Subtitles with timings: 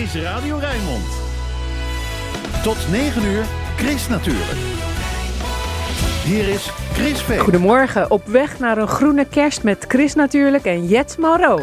[0.00, 1.04] is Radio Rijnmond.
[2.62, 3.44] Tot 9 uur,
[3.76, 4.58] Chris natuurlijk.
[6.24, 7.38] Hier is Chris Veen.
[7.38, 11.58] Goedemorgen, op weg naar een groene kerst met Chris natuurlijk en Jet Mauro.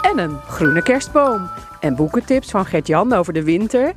[0.00, 1.50] En een groene kerstboom.
[1.80, 3.92] En boekentips van Gert-Jan over de winter.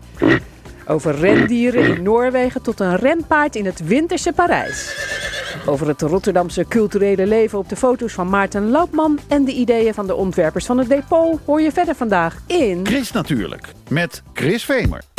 [0.88, 5.05] Over rendieren in Noorwegen tot een renpaard in het winterse Parijs.
[5.68, 10.08] Over het Rotterdamse culturele leven op de foto's van Maarten Loopman en de ideeën van
[10.08, 12.86] de ontwerpers van het depot hoor je verder vandaag in...
[12.86, 15.15] Chris natuurlijk, met Chris Vemer.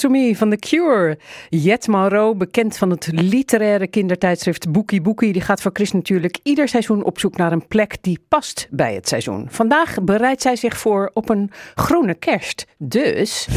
[0.00, 1.18] Close to Me van The Cure.
[1.48, 6.68] Jet Mauro, bekend van het literaire kindertijdschrift Boekie Boekie, die gaat voor Chris natuurlijk ieder
[6.68, 9.46] seizoen op zoek naar een plek die past bij het seizoen.
[9.50, 12.66] Vandaag bereidt zij zich voor op een groene kerst.
[12.78, 13.48] Dus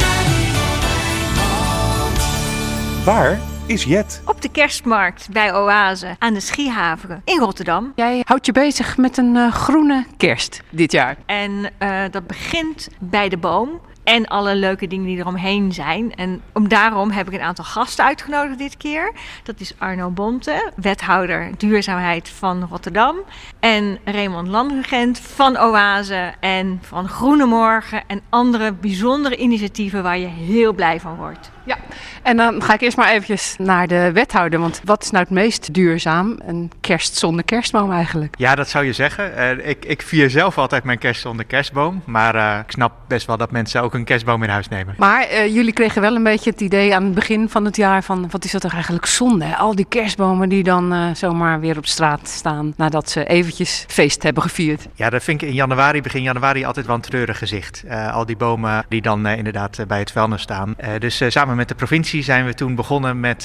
[3.04, 4.22] Waar is Jet?
[4.26, 7.92] Op de kerstmarkt bij Oase aan de Schiehaveren in Rotterdam.
[7.94, 11.16] jij houdt je bezig met een eh, groene kerst dit jaar.
[11.26, 13.80] En eh, dat begint bij de boom.
[14.04, 16.14] En alle leuke dingen die eromheen zijn.
[16.14, 19.12] En om daarom heb ik een aantal gasten uitgenodigd dit keer.
[19.42, 23.16] Dat is Arno Bonte, wethouder duurzaamheid van Rotterdam.
[23.64, 28.02] En Raymond Landregent van Oase en van Groene Morgen.
[28.06, 31.50] En andere bijzondere initiatieven waar je heel blij van wordt.
[31.66, 31.76] Ja,
[32.22, 34.60] En dan ga ik eerst maar eventjes naar de wethouder.
[34.60, 36.38] Want wat is nou het meest duurzaam?
[36.46, 38.34] Een kerst zonder kerstboom eigenlijk.
[38.38, 39.36] Ja, dat zou je zeggen.
[39.36, 42.02] Eh, ik, ik vier zelf altijd mijn kerst zonder kerstboom.
[42.04, 44.94] Maar eh, ik snap best wel dat mensen ook een kerstboom in huis nemen.
[44.98, 48.02] Maar eh, jullie kregen wel een beetje het idee aan het begin van het jaar
[48.02, 48.30] van...
[48.30, 49.44] wat is dat toch eigenlijk zonde?
[49.44, 49.56] Hè?
[49.56, 52.74] Al die kerstbomen die dan eh, zomaar weer op straat staan...
[52.76, 53.53] nadat ze eventjes
[53.88, 54.86] feest hebben gevierd.
[54.94, 57.82] Ja, dat vind ik in januari, begin januari, altijd wel een treurig gezicht.
[57.86, 60.76] Eh, al die bomen die dan eh, inderdaad eh, bij het vuilnis staan.
[60.98, 63.44] Dus samen met de provincie zijn we toen begonnen met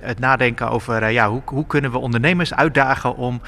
[0.00, 1.10] het nadenken over...
[1.10, 3.40] ja, hoe, hoe kunnen we ondernemers uitdagen om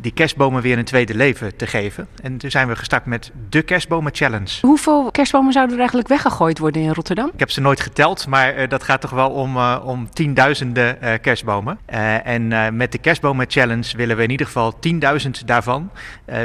[0.00, 2.06] die kerstbomen weer een tweede leven te geven.
[2.22, 4.58] En toen zijn we gestart met de Kerstbomen Challenge.
[4.60, 7.30] Hoeveel kerstbomen zouden er eigenlijk weggegooid worden in Rotterdam?
[7.32, 11.02] Ik heb ze nooit geteld, maar eh, dat gaat toch wel om, eh, om tienduizenden
[11.02, 11.78] eh, kerstbomen.
[11.86, 15.90] En met de Kerstbomen Challenge willen we in ieder geval 10.000 daarvan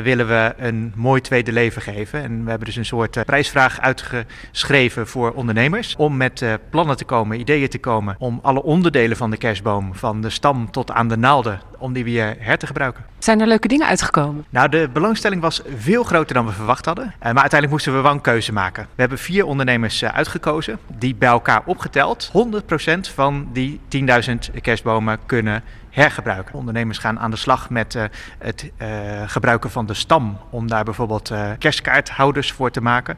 [0.03, 2.23] willen we een mooi tweede leven geven.
[2.23, 7.39] En we hebben dus een soort prijsvraag uitgeschreven voor ondernemers om met plannen te komen,
[7.39, 11.17] ideeën te komen om alle onderdelen van de kerstboom, van de stam tot aan de
[11.17, 13.03] naalden, om die weer her te gebruiken.
[13.19, 14.45] Zijn er leuke dingen uitgekomen?
[14.49, 17.05] Nou, de belangstelling was veel groter dan we verwacht hadden.
[17.05, 18.83] Eh, maar uiteindelijk moesten we wel een keuze maken.
[18.83, 25.19] We hebben vier ondernemers eh, uitgekozen die bij elkaar opgeteld 100% van die 10.000 kerstbomen
[25.25, 26.55] kunnen hergebruiken.
[26.55, 28.03] Ondernemers gaan aan de slag met eh,
[28.37, 28.87] het eh,
[29.25, 33.17] gebruiken van de stam om daar bijvoorbeeld eh, kerstkaarthouders voor te maken.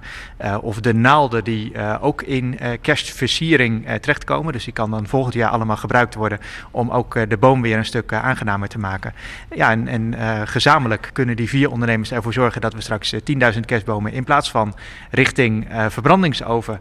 [0.61, 4.53] Of de naalden die ook in kerstversiering terechtkomen.
[4.53, 6.39] Dus die kan dan volgend jaar allemaal gebruikt worden
[6.71, 9.13] om ook de boom weer een stuk aangenamer te maken.
[9.55, 10.15] Ja, en, en
[10.47, 14.51] gezamenlijk kunnen die vier ondernemers ervoor zorgen dat we straks eh, 10.000 kerstbomen in plaats
[14.51, 14.75] van
[15.11, 16.79] richting verbrandingsoven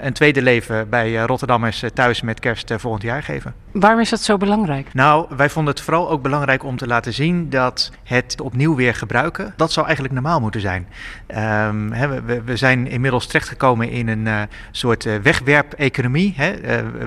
[0.00, 3.54] een tweede leven bij Rotterdammers thuis met kerst volgend jaar geven.
[3.72, 4.94] Waarom is dat zo belangrijk?
[4.94, 5.05] Nou,
[5.36, 9.54] wij vonden het vooral ook belangrijk om te laten zien dat het opnieuw weer gebruiken,
[9.56, 10.86] dat zou eigenlijk normaal moeten zijn.
[11.26, 11.88] Ehm,
[12.26, 16.34] we- we, zijn inmiddels terechtgekomen in een eh, soort eh, wegwerp-economie.
[16.38, 16.50] Eh,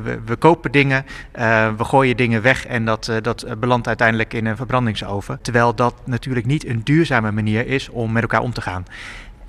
[0.03, 1.05] we, we kopen dingen,
[1.77, 5.39] we gooien dingen weg en dat, dat belandt uiteindelijk in een verbrandingsoven.
[5.41, 8.85] Terwijl dat natuurlijk niet een duurzame manier is om met elkaar om te gaan.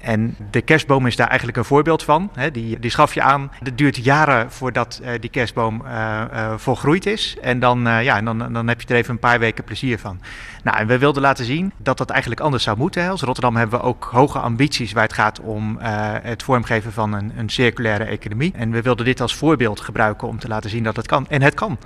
[0.01, 2.31] En de kerstboom is daar eigenlijk een voorbeeld van.
[2.53, 3.51] Die, die schaf je aan.
[3.63, 7.37] Het duurt jaren voordat eh, die kerstboom eh, eh, volgroeid is.
[7.43, 10.21] En dan, ja, dan, dan heb je er even een paar weken plezier van.
[10.63, 13.09] Nou, en we wilden laten zien dat dat eigenlijk anders zou moeten.
[13.09, 15.79] Als Rotterdam hebben we ook hoge ambities waar het gaat om
[16.23, 18.53] het vormgeven van een, een circulaire economie.
[18.57, 21.27] En we wilden dit als voorbeeld gebruiken om te laten zien dat het kan.
[21.29, 21.79] En het kan.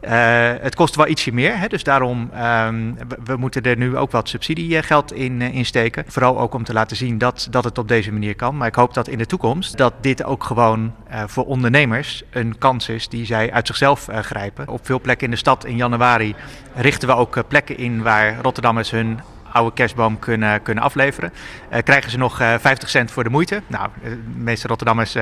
[0.00, 4.10] Eh, het kost wel ietsje meer, hè, dus daarom um, we, moeten er nu ook
[4.10, 6.04] wat subsidiegeld in, uh, steken.
[6.06, 8.56] Vooral ook om te laten zien dat, dat het op deze manier kan.
[8.56, 10.94] Maar ik hoop dat in de toekomst dat dit ook gewoon
[11.26, 14.68] voor ondernemers een kans is die zij uit zichzelf grijpen.
[14.68, 16.34] Op veel plekken in de stad in januari
[16.74, 19.20] richten we ook plekken in waar Rotterdammers hun
[19.52, 21.32] oude kerstboom kunnen, kunnen afleveren.
[21.72, 23.62] Uh, krijgen ze nog uh, 50 cent voor de moeite.
[23.66, 25.16] Nou, de meeste Rotterdammers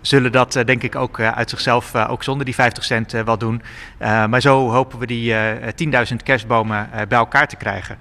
[0.00, 3.62] zullen dat denk ik ook uit zichzelf, ook zonder die 50 cent wel doen.
[3.98, 5.34] Eh, maar zo hopen we die
[6.10, 7.98] 10.000 kerstbomen bij elkaar te krijgen.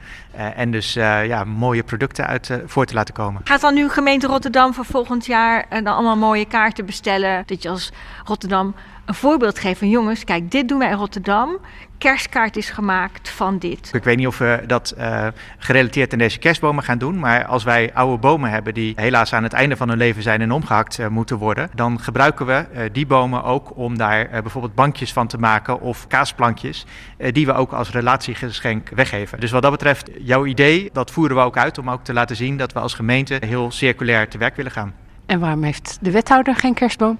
[0.56, 3.42] En dus ja, mooie producten uit voor te laten komen.
[3.44, 7.44] Gaat dan nu gemeente Rotterdam voor volgend jaar dan allemaal mooie kaarten bestellen?
[7.46, 7.92] Dat je als
[8.24, 8.76] Rotterdam
[9.06, 11.58] een voorbeeld geeft van jongens, kijk, dit doen wij in Rotterdam.
[12.02, 13.90] Kerstkaart is gemaakt van dit.
[13.94, 15.28] Ik weet niet of we dat uh,
[15.58, 17.20] gerelateerd aan deze kerstbomen gaan doen.
[17.20, 20.42] Maar als wij oude bomen hebben die helaas aan het einde van hun leven zijn
[20.42, 21.70] en omgehakt uh, moeten worden.
[21.76, 26.08] Dan gebruiken we uh, die bomen ook om daar bijvoorbeeld bankjes van te maken of
[26.08, 26.86] kaasplankjes.
[27.32, 29.40] die we ook als relatiegeschenk weggeven.
[29.40, 32.36] Dus wat dat betreft, jouw idee, dat voeren we ook uit om ook te laten
[32.36, 34.94] zien dat we als gemeente heel circulair te werk willen gaan.
[35.26, 37.18] En waarom heeft de wethouder geen kerstboom?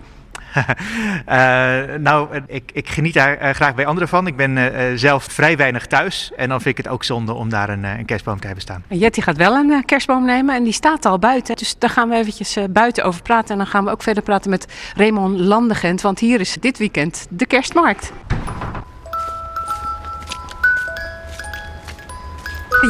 [0.56, 4.28] Uh, nou, ik, ik, geniet daar uh, graag bij anderen van.
[4.28, 6.32] Ik ben uh, zelf vrij weinig thuis.
[6.36, 8.84] En dan vind ik het ook zonde om daar een, een kerstboom te hebben staan.
[8.88, 11.56] Jetty gaat wel een kerstboom nemen en die staat al buiten.
[11.56, 13.52] Dus daar gaan we eventjes buiten over praten.
[13.52, 16.02] En dan gaan we ook verder praten met Raymond Landegent.
[16.02, 18.12] Want hier is dit weekend de kerstmarkt.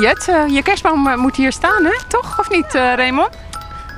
[0.02, 1.94] Jet, je kerstboom moet hier staan, hè?
[2.08, 2.40] Toch?
[2.40, 3.30] Of niet, Raymond?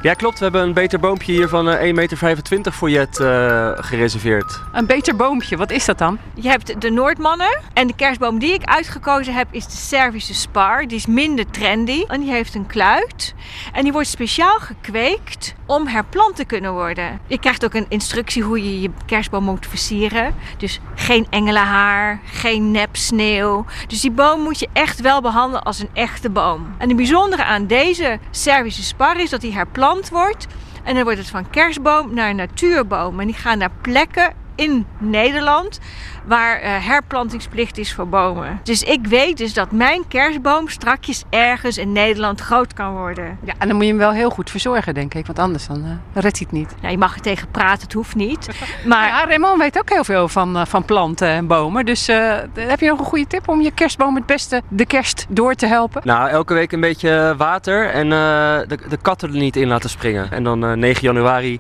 [0.04, 0.38] Ja, klopt.
[0.38, 4.62] We hebben een beter boompje hier van uh, 1,25 meter voor Jet uh, gereserveerd.
[4.72, 6.18] Een beter boompje, wat is dat dan?
[6.34, 7.60] Je hebt de Noordmannen.
[7.74, 10.88] En de kerstboom die ik uitgekozen heb is de Servische Spar.
[10.88, 12.04] Die is minder trendy.
[12.08, 13.34] En die heeft een kluit.
[13.74, 17.20] En die wordt speciaal gekweekt om herplant te kunnen worden.
[17.28, 20.36] Je krijgt ook een instructie hoe je je kerstboom moet versieren.
[20.58, 23.66] Dus geen engelenhaar, geen nep sneeuw.
[23.88, 26.76] Dus die boom moet je echt wel behandelen als een echte boom.
[26.78, 30.48] En het bijzondere aan deze Servische Spar is dat die herplant wordt.
[30.84, 33.20] En dan wordt het van kerstboom naar natuurboom.
[33.20, 35.80] En die gaan naar plekken in Nederland
[36.26, 38.60] waar eh, herplantingsplicht is voor bomen.
[38.64, 43.38] Dus ik weet dus dat mijn kerstboom strakjes ergens in Nederland groot kan worden.
[43.44, 45.26] Ja, en dan moet je hem wel heel goed verzorgen, denk ik.
[45.26, 46.76] Want anders dan, eh, redt hij het niet.
[46.82, 48.48] Nou, je mag er tegen praten, het hoeft niet.
[48.86, 51.86] Maar Ja, Raymond weet ook heel veel van, eh, van planten en bomen.
[51.86, 55.26] Dus eh, heb je nog een goede tip om je kerstboom het beste de kerst
[55.30, 56.02] door te helpen?
[56.04, 59.90] Nou, elke week een beetje water en eh, de, de katten er niet in laten
[59.90, 60.32] springen.
[60.32, 61.60] En dan eh, 9 januari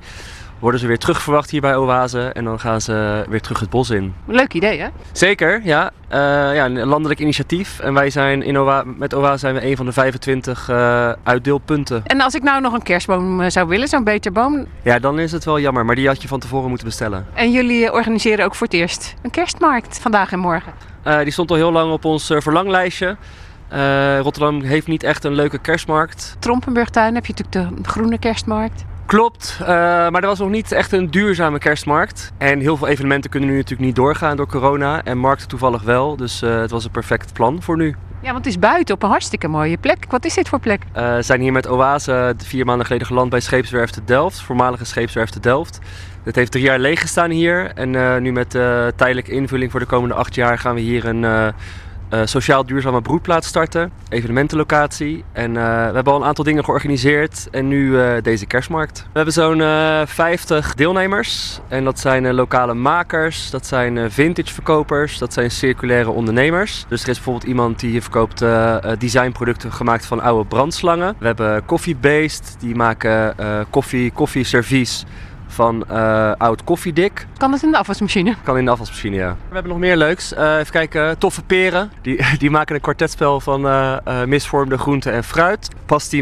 [0.63, 3.89] worden ze weer terugverwacht hier bij Oase en dan gaan ze weer terug het bos
[3.89, 4.13] in.
[4.25, 4.88] Leuk idee, hè?
[5.12, 5.91] Zeker, ja.
[6.08, 6.20] Eh,
[6.55, 7.79] ja, een landelijk initiatief.
[7.79, 12.01] En wij zijn in Oa met Oase zijn we een van de 25 eh, uitdeelpunten.
[12.05, 14.65] En als ik nou nog een kerstboom eh, zou willen, zo'n beter boom.
[14.82, 17.25] Ja, dan is het wel jammer, maar die had je van tevoren moeten bestellen.
[17.34, 20.74] En jullie organiseren ook voor het eerst een kerstmarkt vandaag en morgen.
[21.24, 23.17] Die stond al heel lang op ons verlanglijstje.
[24.22, 26.36] Rotterdam heeft niet echt een leuke kerstmarkt.
[26.39, 28.84] Trompenburgtuin heb je natuurlijk de groene kerstmarkt.
[29.05, 32.31] Klopt, eh, maar er was nog niet echt een duurzame kerstmarkt.
[32.38, 35.03] En heel veel evenementen kunnen nu natuurlijk niet doorgaan door corona.
[35.03, 37.95] En markten toevallig wel, dus eh, het was een perfect plan voor nu.
[38.22, 40.05] Ja, want het is buiten op een hartstikke mooie plek.
[40.10, 40.81] Wat is dit voor plek?
[40.91, 44.86] Eh, We zijn hier met Oase vier maanden geleden geland bij Scheepswerf te Delft, voormalige
[44.86, 45.79] Scheepswerf te Delft.
[46.24, 47.72] Het heeft drie jaar leeg gestaan hier.
[47.75, 51.53] En nu met de tijdelijke invulling voor de komende acht jaar gaan we hier een
[52.10, 53.91] eh, sociaal duurzame broedplaats starten.
[54.10, 55.24] Evenementenlocatie.
[55.31, 57.48] En eh, we hebben al een aantal dingen georganiseerd.
[57.51, 59.00] En nu eh, deze kerstmarkt.
[59.00, 61.60] We hebben zo'n eh 50 deelnemers.
[61.67, 63.50] En dat zijn lokale makers.
[63.50, 65.17] Dat zijn vintage verkopers.
[65.17, 66.86] Dat zijn circulaire ondernemers.
[66.88, 68.45] Dus er is bijvoorbeeld iemand die hier verkoopt
[69.00, 71.15] designproducten gemaakt van oude brandslangen.
[71.19, 72.55] We hebben Coffee Based.
[72.60, 73.36] Die maken
[73.69, 75.05] koffie, koffieservies
[75.53, 77.27] van eh, oud koffiedik.
[77.38, 78.36] Kan het in de afwasmachine?
[78.43, 79.36] Kan in de afwasmachine, ja.
[79.48, 80.33] We hebben nog meer leuks.
[80.33, 81.17] Eh, even kijken.
[81.17, 81.91] Toffe peren.
[82.01, 85.69] Die, die maken een kwartetspel van eh, misvormde groenten en fruit.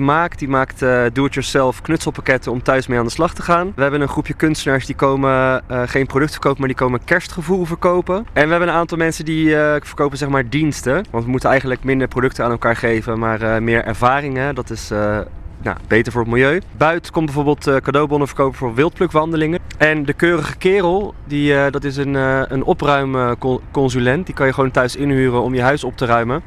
[0.02, 0.38] Maak.
[0.38, 3.72] Die maakt eh, do-it-yourself knutselpakketten om thuis mee aan de slag te gaan.
[3.76, 8.16] We hebben een groepje kunstenaars die komen geen product verkopen, maar die komen kerstgevoel verkopen.
[8.16, 11.06] En we hebben een aantal mensen die verkopen zeg maar diensten.
[11.12, 14.56] Want we moeten eigenlijk minder producten aan elkaar geven, maar meer ervaringen.
[14.56, 14.92] Dat is...
[15.64, 16.62] nou, beter voor het milieu.
[16.78, 19.60] Buiten komt bijvoorbeeld eh, cadeaubonnen verkopen voor wildplukwandelingen.
[19.78, 24.26] En de keurige kerel, die, eh, dat is een, eh een opruimconsulent.
[24.26, 26.42] Die kan je gewoon thuis inhuren om je huis op te ruimen.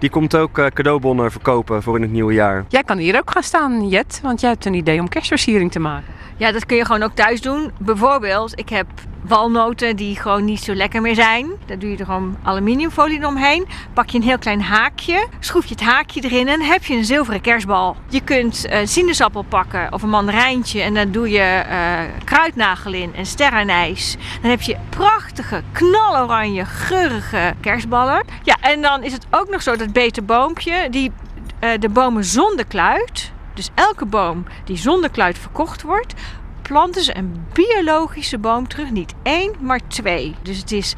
[0.00, 2.64] Die komt ook eh, cadeaubonnen verkopen voor in het nieuwe jaar.
[2.68, 4.20] Jij kan hier ook gaan staan, Jet.
[4.22, 6.14] Want jij hebt een idee om kerstversiering te maken.
[6.36, 7.70] Ja, dat kun je gewoon ook thuis doen.
[7.78, 8.86] Bijvoorbeeld, ik heb
[9.22, 11.50] walnoten die gewoon niet zo lekker meer zijn.
[11.66, 13.66] Daar doe je er gewoon aluminiumfolie omheen.
[13.92, 17.04] Pak je een heel klein haakje, schroef je het haakje erin en heb je een
[17.04, 17.96] zilveren kerstbal.
[18.08, 23.14] Je kunt een sinaasappel pakken of een mandarijntje en dan doe je eh, kruidnagel in
[23.14, 24.16] en sterrenijs.
[24.42, 28.24] Dan heb je prachtige, knaloranje, geurige kerstballen.
[28.42, 31.12] Ja, en dan is het ook nog zo dat beter boompje, die
[31.58, 36.14] eh, de bomen zonder kluit, dus elke boom die zonder kluit verkocht wordt,
[36.62, 38.90] planten ze een biologische boom terug.
[38.90, 40.34] Niet één, maar twee.
[40.42, 40.94] Dus het is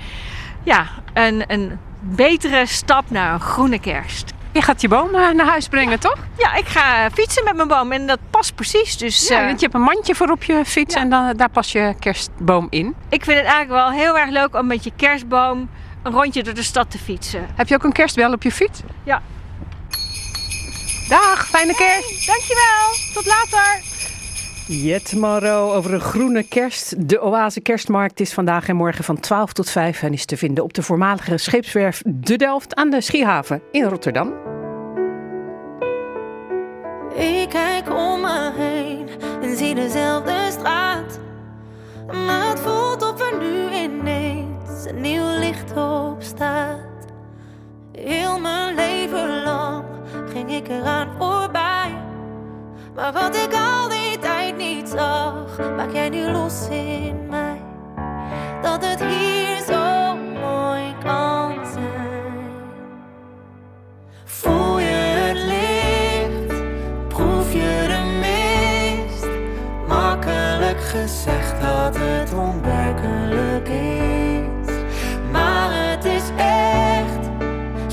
[0.63, 4.33] ja, een, een betere stap naar een groene kerst.
[4.53, 6.17] Je gaat je boom eh, naar huis brengen, toch?
[6.39, 8.97] Ja, ik ga fietsen met mijn boom en dat past precies.
[8.97, 11.01] Dus Ja, eh, want je hebt een mandje voor op je fiets Ja.
[11.01, 12.95] en dan, daar pas je kerstboom in.
[13.09, 15.69] ik vind het eigenlijk wel heel erg leuk om met je kerstboom
[16.03, 17.47] een rondje door de stad te fietsen.
[17.55, 18.81] Heb je ook een kerstbel op je fiets?
[19.05, 19.23] Ja.
[21.09, 22.27] Dag, fijne kerst!
[22.27, 23.81] Dankjewel, tot later!
[24.67, 27.09] Jet Maro over een groene kerst.
[27.09, 30.65] De Oase Kerstmarkt is vandaag en morgen van 12 tot 5 en is te vinden
[30.65, 34.33] op de voormalige scheepswerf De Delft aan de Schiehaven in Rotterdam.
[37.15, 39.09] Ik kijk om me heen
[39.43, 41.21] en zie dezelfde straat.
[42.07, 44.22] Maar het voelt of er nu ineens
[44.87, 47.07] een nieuw licht op staat.
[47.93, 49.85] Heel mijn leven lang
[50.33, 51.95] ging ik eraan voorbij.
[52.95, 57.63] Maar wat ik al die tijd niet zag, maak jij nu los in mij.
[58.63, 62.51] Dat het hier zo mooi kan zijn.
[64.25, 66.63] Voel je het licht?
[67.09, 69.29] Proef je de mist?
[69.89, 74.02] Makkelijk gezegd dat het onwerkelijk is.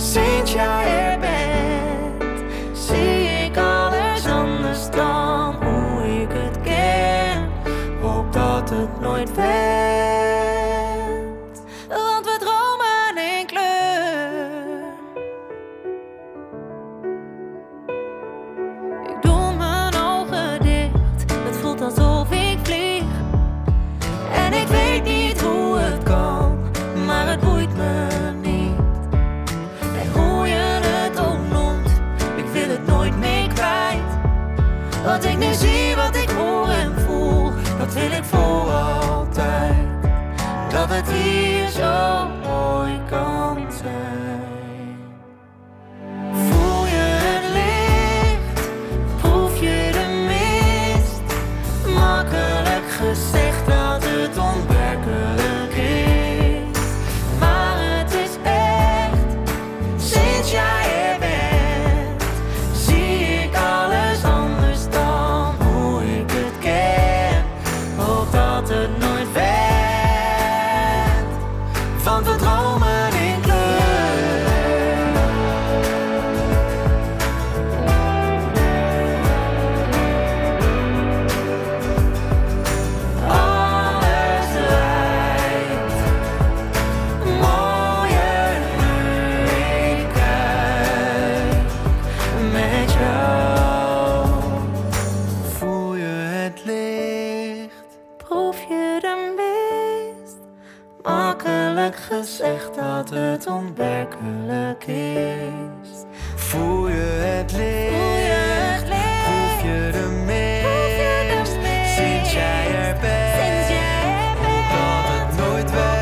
[0.09, 7.49] Sinds jij er bent, zie ik alles anders dan hoe ik het ken.
[8.01, 9.68] Hoop dat het nooit wendt,
[102.19, 105.89] gezegd dat het onwerkelijk is.
[106.35, 108.83] Voel je het licht?
[109.23, 111.51] Proef je de mist?
[111.95, 113.67] Sinds jij er bent,
[114.71, 115.97] dat het nooit werd.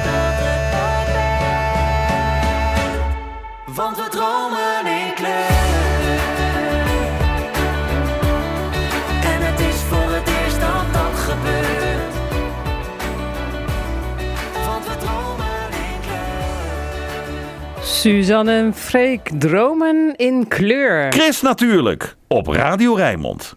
[3.76, 4.87] Want we dromen
[18.08, 21.12] Suzanne en Freek dromen in kleur.
[21.12, 23.56] Chris natuurlijk, op Radio Rijnmond.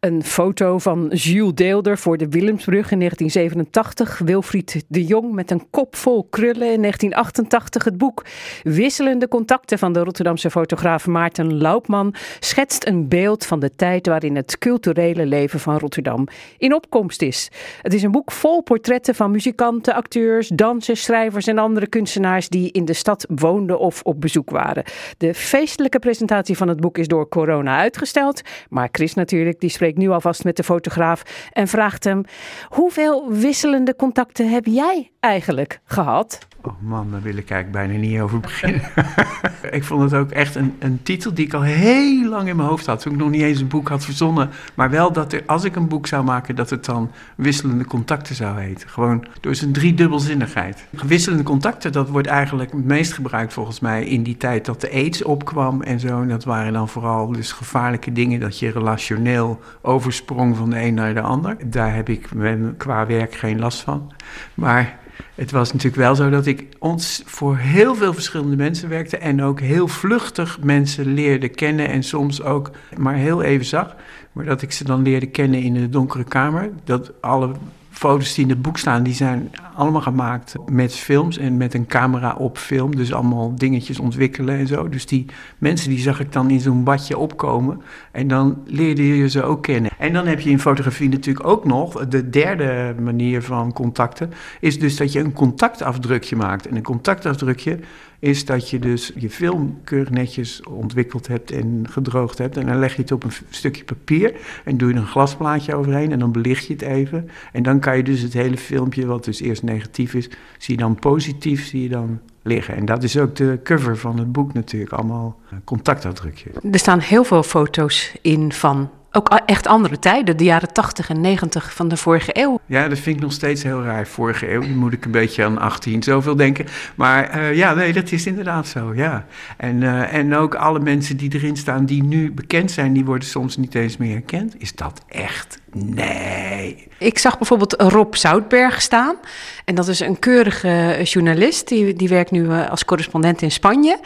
[0.00, 4.18] Een foto van Jules Deelder voor de Willemsbrug in 1987.
[4.18, 7.84] Wilfried de Jong met een kop vol krullen in 1988.
[7.84, 8.24] Het boek
[8.62, 14.36] Wisselende contacten van de Rotterdamse fotograaf Maarten Laupman schetst een beeld van de tijd waarin
[14.36, 16.26] het culturele leven van Rotterdam
[16.58, 17.50] in opkomst is.
[17.82, 22.72] Het is een boek vol portretten van muzikanten, acteurs, dansers, schrijvers en andere kunstenaars die
[22.72, 24.84] in de stad woonden of op bezoek waren.
[25.16, 29.88] De feestelijke presentatie van het boek is door corona uitgesteld, maar Chris natuurlijk, die spreekt
[29.96, 32.24] nu alvast met de fotograaf en vraagt hem:
[32.68, 36.48] hoeveel wisselende contacten heb jij eigenlijk gehad?
[36.62, 38.82] Oh man, daar wil ik eigenlijk bijna niet over beginnen.
[39.70, 42.68] ik vond het ook echt een, een titel die ik al heel lang in mijn
[42.68, 43.00] hoofd had.
[43.00, 44.50] Toen ik nog niet eens een boek had verzonnen.
[44.74, 48.34] Maar wel dat er, als ik een boek zou maken, dat het dan wisselende contacten
[48.34, 48.88] zou heten.
[48.88, 50.84] Gewoon door zijn driedubbelzinnigheid.
[50.90, 54.90] Wisselende contacten, dat wordt eigenlijk het meest gebruikt volgens mij in die tijd dat de
[54.92, 56.20] aids opkwam en zo.
[56.20, 60.94] En dat waren dan vooral dus gevaarlijke dingen dat je relationeel oversprong van de een
[60.94, 61.56] naar de ander.
[61.70, 62.28] Daar heb ik
[62.76, 64.12] qua werk geen last van.
[64.54, 64.98] Maar
[65.34, 69.42] het was natuurlijk wel zo dat ik ons voor heel veel verschillende mensen werkte en
[69.42, 73.96] ook heel vluchtig mensen leerde kennen en soms ook maar heel even zag.
[74.32, 76.70] Maar dat ik ze dan leerde kennen in de donkere kamer.
[76.84, 77.52] Dat alle
[77.90, 81.86] foto's die in het boek staan, die zijn allemaal gemaakt met films en met een
[81.86, 82.96] camera op film.
[82.96, 84.88] Dus allemaal dingetjes ontwikkelen en zo.
[84.88, 85.26] Dus die
[85.58, 87.82] mensen die zag ik dan in zo'n badje opkomen.
[88.12, 89.90] En dan leerde je ze ook kennen.
[89.98, 94.32] En dan heb je in fotografie natuurlijk ook nog de derde manier van contacten.
[94.60, 96.66] Is dus dat je een contactafdrukje maakt.
[96.66, 97.78] En een contactafdrukje
[98.20, 102.56] is dat je dus je film keurig netjes ontwikkeld hebt en gedroogd hebt.
[102.56, 106.12] En dan leg je het op een stukje papier en doe je een glasplaatje overheen
[106.12, 107.28] en dan belicht je het even.
[107.52, 110.28] En dan kan je dus het hele filmpje, wat dus eerst negatief is,
[110.58, 112.76] zie je dan positief, zie je dan liggen.
[112.76, 116.54] En dat is ook de cover van het boek natuurlijk, allemaal eh, contactafdrukjes.
[116.72, 121.20] Er staan heel veel foto's in van ook echt andere tijden, de jaren 80 en
[121.20, 122.60] 90 van de vorige eeuw.
[122.66, 124.06] Ja, dat vind ik nog steeds heel raar.
[124.06, 126.66] Vorige eeuw, moet ik een beetje aan 18 zoveel denken.
[126.94, 129.26] Maar eh, ja, nee, dat is inderdaad zo, ja.
[129.56, 133.28] En, eh, en ook alle mensen die erin staan die nu bekend zijn, die worden
[133.28, 134.54] soms niet eens meer herkend.
[134.58, 135.59] Is dat echt?
[135.72, 136.88] Nee.
[136.98, 139.16] Ik zag bijvoorbeeld Rob Zoutberg staan.
[139.64, 141.68] En dat is een keurige journalist.
[141.68, 143.98] Die, die werkt nu eh, als correspondent in Spanje.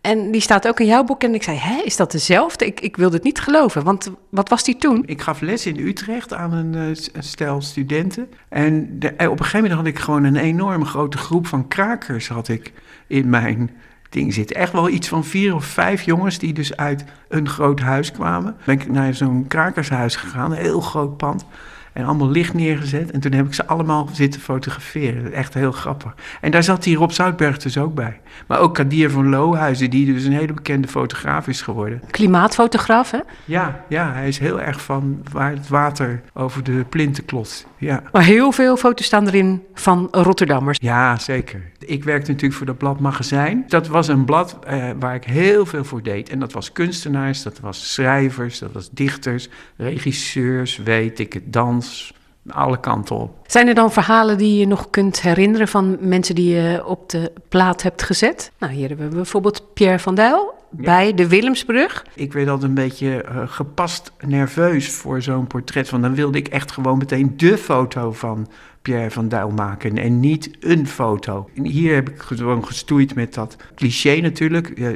[0.00, 1.22] En die staat ook in jouw boek.
[1.22, 2.66] En ik zei, hè, is dat dezelfde?
[2.66, 3.84] Ik, ik wilde het niet geloven.
[3.84, 5.02] Want wat was die toen?
[5.06, 8.28] Ik gaf les in Utrecht aan een, eh, een stel studenten.
[8.48, 11.68] En de- eh, op een gegeven moment had ik gewoon een enorme grote groep van
[11.68, 12.72] krakers had ik
[13.06, 13.70] in mijn
[14.10, 14.56] ding zitten.
[14.56, 18.56] Echt wel iets van vier of vijf jongens die dus uit een groot huis kwamen.
[18.64, 21.44] Ben ik naar zo'n krakershuis gegaan, een heel groot pand.
[21.92, 23.10] En allemaal licht neergezet.
[23.10, 25.32] En toen heb ik ze allemaal zitten fotograferen.
[25.32, 26.14] Echt heel grappig.
[26.40, 28.20] En daar zat die Rob Zoutberg dus ook bij.
[28.46, 32.02] Maar ook Kadir van Lohuizen, die dus een hele bekende fotograaf is geworden.
[32.10, 33.18] Klimaatfotograaf, hè?
[33.44, 37.66] Ja, ja, hij is heel erg van waar het water over de plinten klotst.
[37.80, 38.02] Ja.
[38.12, 40.78] Maar heel veel foto's staan erin van Rotterdammers.
[40.80, 41.70] Ja, zeker.
[41.78, 43.64] Ik werkte natuurlijk voor dat blad Magazijn.
[43.68, 46.28] Dat was een blad eh, waar ik heel veel voor deed.
[46.28, 52.14] En dat was kunstenaars, dat was schrijvers, dat was dichters, regisseurs, weet ik het, dans,
[52.48, 53.30] alle kanten op.
[53.46, 57.32] Zijn er dan verhalen die je nog kunt herinneren van mensen die je op de
[57.48, 58.52] plaat hebt gezet?
[58.58, 62.04] Nou, hier hebben we bijvoorbeeld Pierre van Dijl bij de Willemsbrug.
[62.14, 65.90] Ik werd altijd een beetje eh, gepast nerveus voor zo'n portret.
[65.90, 68.48] Want dan wilde ik echt gewoon meteen de foto van
[68.82, 71.48] Pierre van Dijl maken en niet een foto.
[71.54, 74.68] En hier heb ik gewoon gestoeid met dat cliché natuurlijk.
[74.68, 74.88] Eh,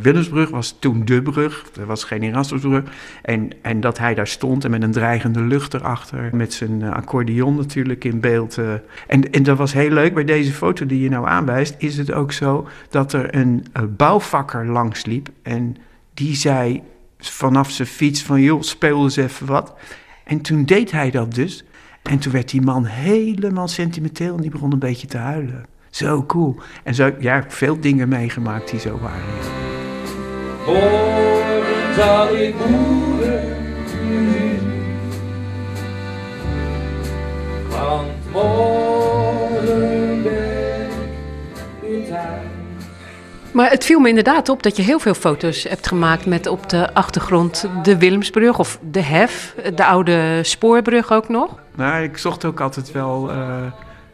[0.00, 2.82] Willemsbrug was toen de brug, er was geen Erasmusbrug.
[3.22, 6.92] En, en dat hij daar stond en met een dreigende lucht erachter, met zijn eh,
[6.92, 8.58] accordeon natuurlijk in beeld.
[8.58, 8.72] eh.
[9.06, 10.14] En, en dat was heel leuk.
[10.14, 13.64] Bij deze foto die je nou aanwijst, is het ook zo dat er een
[13.96, 15.28] bouwvakker langs liep.
[15.42, 15.76] En
[16.14, 16.82] die zei
[17.18, 19.74] vanaf zijn fiets van, joh, speel eens even wat.
[20.24, 21.64] En toen deed hij dat dus.
[22.08, 25.66] En toen werd die man helemaal sentimenteel en die begon een beetje te huilen.
[25.90, 26.56] Zo cool.
[26.84, 29.64] En zo, ja, veel dingen meegemaakt die zo waren.
[31.96, 33.42] zal ik moeder.
[37.68, 38.25] Want
[43.56, 46.68] Maar het viel me inderdaad op dat je heel veel foto's hebt gemaakt met op
[46.68, 51.58] de achtergrond de Willemsbrug of de Hef, de oude spoorbrug ook nog.
[51.74, 53.36] Nou, ik zocht ook altijd wel eh,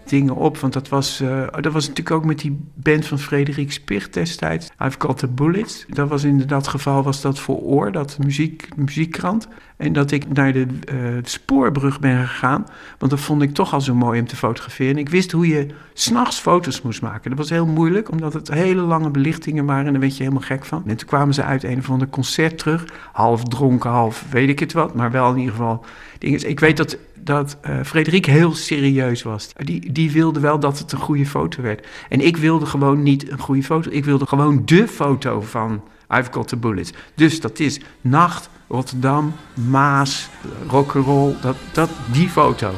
[0.04, 3.72] dingen op, want dat was, eh, dat was natuurlijk ook met die band van Frederik
[3.72, 4.70] Spicht destijds.
[4.84, 5.84] I've Got the Bullets.
[5.88, 9.48] Dat was in dat geval was dat voor Oor, dat muziek, muziekkrant.
[9.76, 12.66] En dat ik naar de eh, spoorbrug ben gegaan,
[12.98, 14.92] want dat vond ik toch al zo mooi om te fotograferen.
[14.92, 17.30] En ik wist hoe je s'nachts foto's moest maken.
[17.30, 20.46] Dat was heel moeilijk, omdat het hele lange belichtingen waren en daar werd je helemaal
[20.46, 20.82] gek van.
[20.86, 24.58] En toen kwamen ze uit een of ander concert terug, half dronken, half weet ik
[24.58, 25.84] het wat, maar wel in ieder geval.
[26.18, 29.48] Ik weet dat dat eh Frederik heel serieus was.
[29.56, 31.86] Die, die wilde wel dat het een goede foto werd.
[32.08, 33.90] En ik wilde gewoon niet een goede foto.
[33.90, 36.92] Ik wilde gewoon de foto van I've Got the Bullets.
[37.14, 39.32] Dus dat is nacht, Rotterdam,
[39.68, 40.28] Maas,
[40.68, 42.70] rock'n'roll, dat, dat, die foto.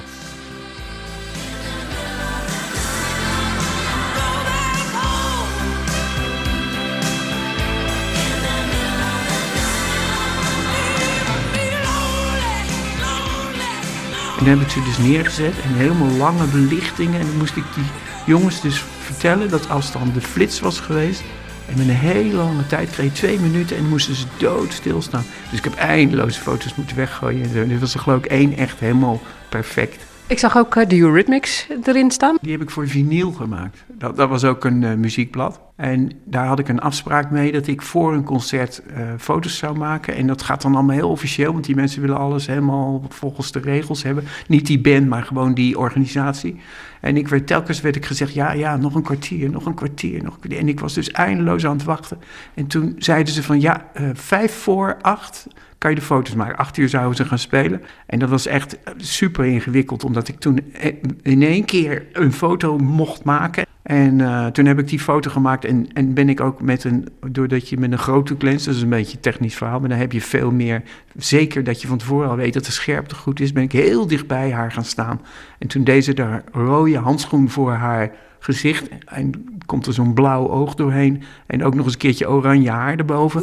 [14.45, 17.21] En heb ik ze dus neergezet en helemaal lange belichtingen.
[17.21, 17.85] En dan moest ik die
[18.27, 21.23] jongens dus vertellen dat als dan de flits was geweest.
[21.69, 25.25] En met een hele lange tijd kreeg je twee minuten en moesten ze dood stilstaan.
[25.51, 27.55] Dus ik heb eindeloze foto's moeten weggooien.
[27.55, 30.05] En Dit was er geloof ik één echt helemaal perfect.
[30.27, 32.37] Ik zag ook eh, de Eurythmics erin staan.
[32.41, 33.85] Die heb ik voor vinyl gemaakt.
[33.89, 35.61] Dat, dat was ook een eh, muziekblad.
[35.77, 39.79] En daar had ik een afspraak mee dat ik voor een concert eh, foto's zou
[39.79, 40.15] maken.
[40.15, 43.59] En dat gaat dan allemaal heel officieel, want die mensen willen alles helemaal volgens de
[43.59, 44.25] regels hebben.
[44.47, 46.61] Niet die band, maar gewoon die organisatie.
[47.01, 50.23] En ik werd telkens werd ik gezegd, ja, ja, nog een kwartier, nog een kwartier,
[50.23, 50.59] nog een kwartier.
[50.59, 52.19] En ik was dus eindeloos aan het wachten.
[52.55, 55.47] En toen zeiden ze van, ja, vijf voor acht
[55.85, 56.57] kan je de foto's maken.
[56.57, 57.83] Acht uur zouden ze gaan spelen.
[58.07, 60.93] En dat was echt super ingewikkeld, omdat ik toen eh,
[61.23, 63.67] in één keer een foto mocht maken.
[63.83, 67.09] En eh, toen heb ik die foto gemaakt en, en ben ik ook met een,
[67.31, 69.99] doordat je met een grote lens, dat is een beetje een technisch verhaal, maar dan
[69.99, 70.83] heb je veel meer,
[71.17, 74.07] zeker dat je van tevoren al weet dat de scherpte goed is, ben ik heel
[74.07, 75.21] dicht bij haar gaan staan.
[75.59, 80.49] En toen deed ze daar rode handschoen voor haar gezicht en komt er zo'n blauw
[80.49, 83.43] oog doorheen en ook nog eens een keertje oranje haar erboven.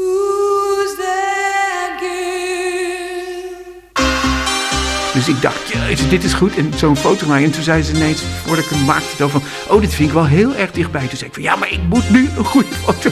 [5.13, 6.58] Dus ik dacht, jezus, dit is goed.
[6.58, 7.45] En zo'n foto maken.
[7.45, 9.41] En toen zei ze ineens, voordat ik hem maakte, dan van...
[9.69, 11.08] Oh, dit vind ik wel heel erg dichtbij.
[11.08, 13.10] Toen zei ik van, ja, maar ik moet nu een goede foto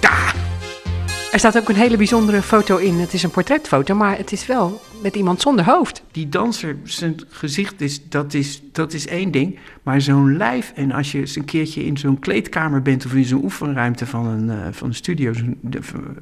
[0.00, 0.32] Da!
[1.32, 2.94] Er staat ook een hele bijzondere foto in.
[2.94, 6.02] Het is een portretfoto, maar het is wel met iemand zonder hoofd.
[6.12, 9.58] Die danser, zijn gezicht, is, dat, is, dat is één ding.
[9.82, 13.04] Maar zo'n lijf, en als je eens een keertje in zo'n kleedkamer bent...
[13.06, 15.32] of in zo'n oefenruimte van een, eh, van een studio,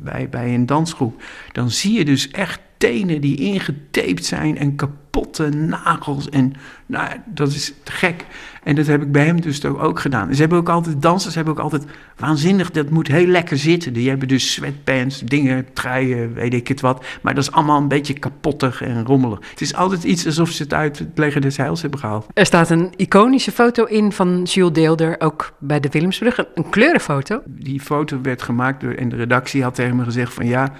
[0.01, 1.23] bij, bij een dansgroep...
[1.53, 6.29] dan zie je dus echt tenen die ingetaped zijn en kapotte nagels.
[6.29, 6.53] En
[6.87, 8.25] nou, dat is te gek.
[8.63, 10.35] En dat heb ik bij hem dus ook gedaan.
[10.35, 11.85] Ze hebben ook altijd, dansers hebben ook altijd
[12.17, 13.93] waanzinnig, dat moet heel lekker zitten.
[13.93, 17.05] Die hebben dus sweatpants, dingen, truien, weet ik het wat.
[17.23, 19.39] Maar dat is allemaal een beetje kapottig en rommelig.
[19.51, 22.27] Het is altijd iets alsof ze het uit het leger des heils hebben gehaald.
[22.35, 26.39] Er staat een iconische foto in van Jules Deelder, ook bij de Willemsbrug.
[26.39, 27.43] Een, een kleurenfoto.
[27.47, 30.73] Die foto werd gemaakt door, en de redactie had tegen me gezegd van ja...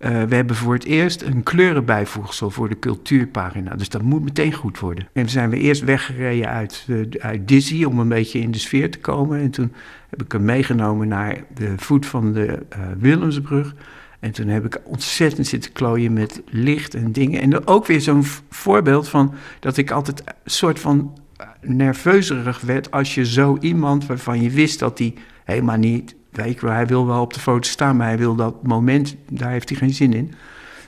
[0.00, 3.74] eh, we hebben voor het eerst een kleurenbijvoegsel voor de cultuurpagina.
[3.74, 5.04] Dus dat moet meteen goed worden.
[5.04, 8.58] En toen zijn we eerst weggereden uit, eh, uit Dizzy om een beetje in de
[8.58, 9.40] sfeer te komen.
[9.40, 9.72] En toen
[10.10, 13.74] heb ik hem meegenomen naar de voet van de eh, Willemsbrug.
[14.20, 17.40] En toen heb ik ontzettend zitten klooien met licht en dingen.
[17.40, 21.18] En ook weer zo'n voorbeeld van dat ik altijd een soort van
[21.60, 26.86] nerveuzerig werd als je zo iemand waarvan je wist dat hij helemaal niet, ik hij
[26.86, 29.94] wil wel op de foto staan, maar hij wil dat moment, daar heeft hij geen
[29.94, 30.34] zin in.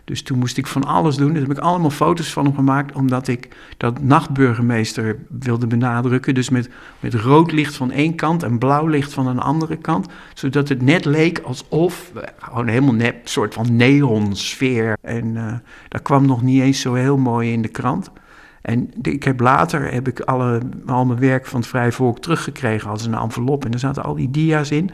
[0.04, 1.32] Dus toen moest ik van alles doen.
[1.32, 6.34] Daar heb ik allemaal foto's van hem gemaakt, omdat ik dat nachtburgemeester wilde benadrukken.
[6.34, 6.68] Dus met,
[7.00, 10.06] met rood licht van één kant en blauw licht van een andere kant.
[10.34, 14.96] Zodat het net leek alsof, gewoon helemaal net, een soort van neonsfeer.
[15.00, 15.54] En eh,
[15.88, 18.10] dat kwam nog niet eens zo heel mooi in de krant.
[18.62, 22.90] En ik heb later heb ik alle, al mijn werk van het Vrij Volk teruggekregen
[22.90, 23.64] als een envelop.
[23.64, 24.90] En daar zaten al die dia's in.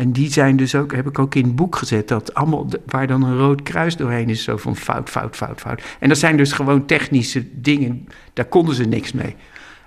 [0.00, 3.06] En die zijn dus ook, heb ik ook in het boek gezet, dat allemaal, waar
[3.06, 5.82] dan een rood kruis doorheen is, zo van fout, fout, fout, fout.
[5.98, 9.36] En dat zijn dus gewoon technische dingen, daar konden ze niks mee.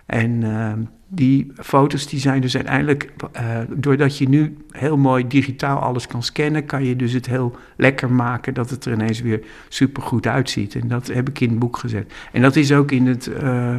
[0.05, 5.79] En ehm, die foto's die zijn dus uiteindelijk, eh, doordat je nu heel mooi digitaal
[5.79, 9.41] alles kan scannen, kan je dus het heel lekker maken dat het er ineens weer
[9.69, 10.75] supergoed uitziet.
[10.75, 12.13] En dat heb ik in het boek gezet.
[12.31, 13.75] En dat is ook in het eh,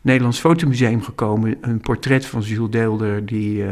[0.00, 3.64] Nederlands Fotomuseum gekomen, een portret van Jules Deelder, die,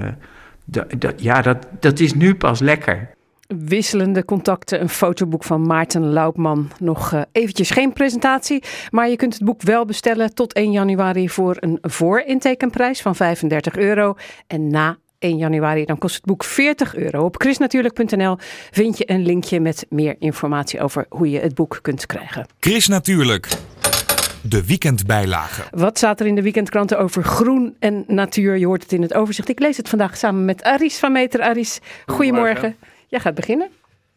[0.98, 3.14] dat- ja, dat, dat is nu pas lekker.
[3.46, 6.70] Wisselende contacten, een fotoboek van Maarten Loupman.
[6.78, 11.28] Nog eh, eventjes geen presentatie, maar je kunt het boek wel bestellen tot 1 januari
[11.28, 14.14] voor een voorintekenprijs van 35 euro.
[14.46, 17.24] En na 1 januari dan kost het boek 40 euro.
[17.24, 18.36] Op chrisnatuurlijk.nl
[18.70, 22.46] vind je een linkje met meer informatie over hoe je het boek kunt krijgen.
[22.60, 23.48] Chris Natuurlijk.
[24.48, 25.62] De weekendbijlage.
[25.70, 28.56] Wat staat er in de weekendkranten over groen en natuur?
[28.56, 29.48] Je hoort het in het overzicht.
[29.48, 31.40] Ik lees het vandaag samen met Aris van Meter.
[31.40, 32.76] Aris, goedemorgen.
[33.08, 33.68] Jij gaat beginnen.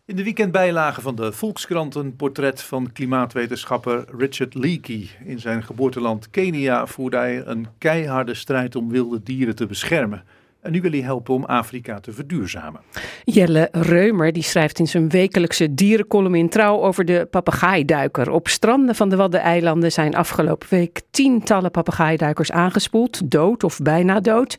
[0.05, 5.09] In de weekendbijlage van de Volkskrant een portret van klimaatwetenschapper Richard Leakey.
[5.25, 10.23] In zijn geboorteland Kenia voerde hij een keiharde strijd om wilde dieren te beschermen.
[10.61, 12.81] En nu wil hij helpen om Afrika te verduurzamen.
[13.23, 18.31] Jelle Reumer die schrijft in zijn wekelijkse dierencolumn in Trouw over de papegaaiduiker.
[18.31, 24.55] Op stranden van de Waddeneilanden zijn afgelopen week tientallen papegaaiduikers aangespoeld, dood of bijna dood.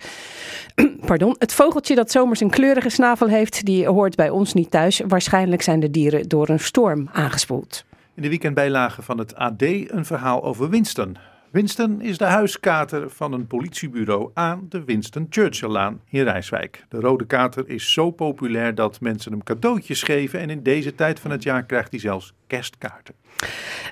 [1.06, 1.36] Pardon.
[1.38, 5.02] Het vogeltje dat zomers een kleurige snavel heeft, die hoort bij ons niet thuis.
[5.08, 7.84] Waarschijnlijk zijn de dieren door een storm aangespoeld.
[8.14, 11.16] In de weekendbijlage van het AD een verhaal over Winston.
[11.50, 16.84] Winston is de huiskater van een politiebureau aan de Winston Churchill-laan in Rijswijk.
[16.88, 21.20] De rode kater is zo populair dat mensen hem cadeautjes geven en in deze tijd
[21.20, 23.14] van het jaar krijgt hij zelfs kerstkaarten.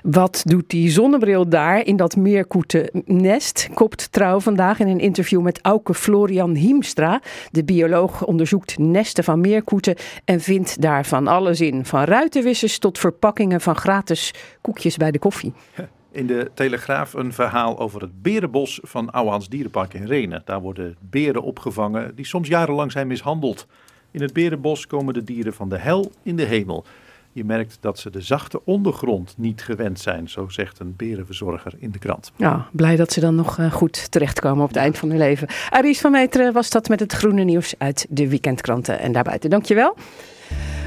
[0.03, 3.69] Wat doet die zonnebril daar in dat meerkoetennest?
[3.73, 7.21] Kopt Trouw vandaag in een interview met Auke Florian Hiemstra.
[7.51, 9.95] De bioloog onderzoekt nesten van meerkoeten
[10.25, 11.85] en vindt daar van alles in.
[11.85, 15.53] Van ruitenwissers tot verpakkingen van gratis koekjes bij de koffie.
[16.11, 20.41] In de Telegraaf een verhaal over het berenbos van Ouwehands Dierenpark in Renen.
[20.45, 23.67] Daar worden beren opgevangen die soms jarenlang zijn mishandeld.
[24.11, 26.85] In het berenbos komen de dieren van de hel in de hemel.
[27.31, 31.91] Je merkt dat ze de zachte ondergrond niet gewend zijn, zo zegt een berenverzorger in
[31.91, 32.31] de krant.
[32.35, 35.47] Ja, blij dat ze dan nog eh, goed terechtkomen op het eind van hun leven.
[35.69, 39.49] Aries van Meteren was dat met het groene nieuws uit de weekendkranten en daarbuiten.
[39.49, 39.95] Dankjewel.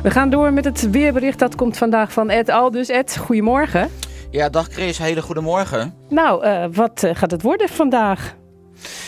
[0.03, 1.39] We gaan door met het weerbericht.
[1.39, 2.89] Dat komt vandaag van Ed Aldus.
[2.89, 3.91] Ed, goedemorgen.
[4.33, 5.95] Ja, dag Chris, hele goede morgen.
[6.09, 8.35] Nou, eh, wat eh, gaat het worden vandaag?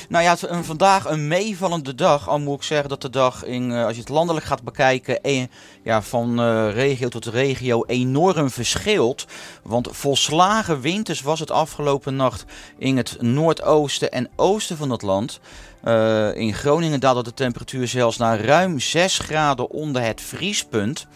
[0.09, 2.29] Nou ja, een, vandaag een meevallende dag.
[2.29, 5.49] Al moet ik zeggen dat de dag, in, eh, als je het landelijk gaat bekijken,
[5.83, 9.27] ja, van regio tot regio enorm verschilt.
[9.63, 12.45] Want volslagen winters was het afgelopen nacht
[12.79, 15.41] in het noordoosten en oosten van het land.
[16.35, 21.07] In Groningen daalde de temperatuur zelfs naar ruim 6 graden onder het vriespunt.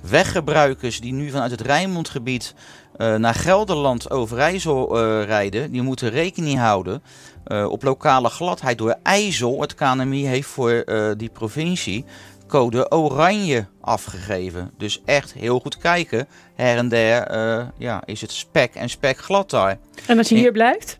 [0.00, 2.54] Weggebruikers die nu vanuit het Rijnmondgebied
[2.96, 7.02] eh, naar Gelderland over IJssel eh, rijden, die moeten rekening houden
[7.44, 9.60] eh, op lokale gladheid door IJssel.
[9.60, 10.84] Het KNMI heeft voor
[11.16, 12.04] die provincie
[12.46, 14.70] code oranje afgegeven.
[14.78, 16.28] Dus echt heel goed kijken.
[16.54, 17.32] Her en der
[17.78, 19.78] ja, is het spek en spek glad daar.
[20.06, 20.98] En als je hier blijft?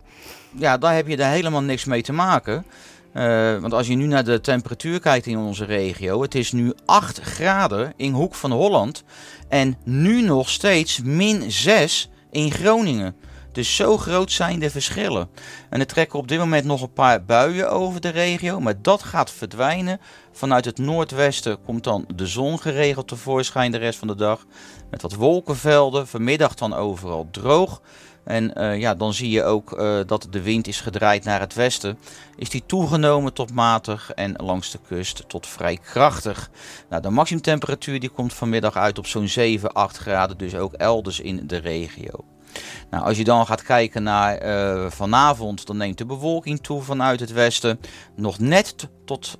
[0.50, 2.64] Ja, daar heb je er helemaal niks mee te maken.
[3.14, 6.72] Eh, want als je nu naar de temperatuur kijkt in onze regio, het is nu
[6.85, 9.05] 8 graden in Hoek van Holland
[9.48, 13.16] en nu nog steeds min 6 in Groningen.
[13.53, 15.29] Dus zo groot zijn de verschillen.
[15.70, 19.03] En er trekken op dit moment nog een paar buien over de regio, maar dat
[19.03, 20.00] gaat verdwijnen.
[20.33, 24.46] Vanuit het noordwesten komt dan de zon geregeld tevoorschijn de rest van de dag.
[24.90, 27.81] Met wat wolkenvelden, vanmiddag dan overal droog.
[28.24, 31.54] En uh, ja, dan zie je ook uh, dat de wind is gedraaid naar het
[31.54, 31.98] westen.
[32.37, 36.50] Is die toegenomen tot matig en langs de kust tot vrij krachtig.
[36.88, 41.20] Nou, de maximumtemperatuur die komt vanmiddag uit op zo'n 7, 8 graden, dus ook elders
[41.20, 42.24] in de regio.
[42.90, 47.20] Nou, als je dan gaat kijken naar uh, vanavond, dan neemt de bewolking toe vanuit
[47.20, 47.80] het westen.
[48.16, 49.38] Nog net tot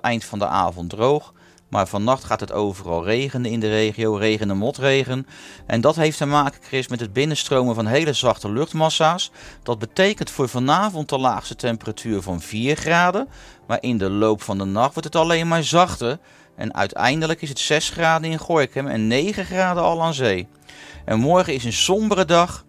[0.00, 1.33] eind van de avond droog.
[1.74, 5.26] Maar vannacht gaat het overal regenen in de regio, regen en motregen.
[5.66, 9.30] En dat heeft te maken, Chris, met het binnenstromen van hele zachte luchtmassa's.
[9.62, 13.28] Dat betekent voor vanavond de laagste temperatuur van 4 graden.
[13.66, 16.18] Maar in de loop van de nacht wordt het alleen maar zachter.
[16.56, 20.48] En uiteindelijk is het 6 graden in Gorkum en 9 graden al aan zee.
[21.04, 22.64] En morgen is een sombere dag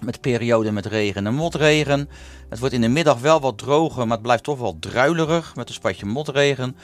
[0.00, 2.08] met perioden met regen en motregen.
[2.48, 5.68] Het wordt in de middag wel wat droger, maar het blijft toch wel druilerig met
[5.68, 6.76] een spatje motregen.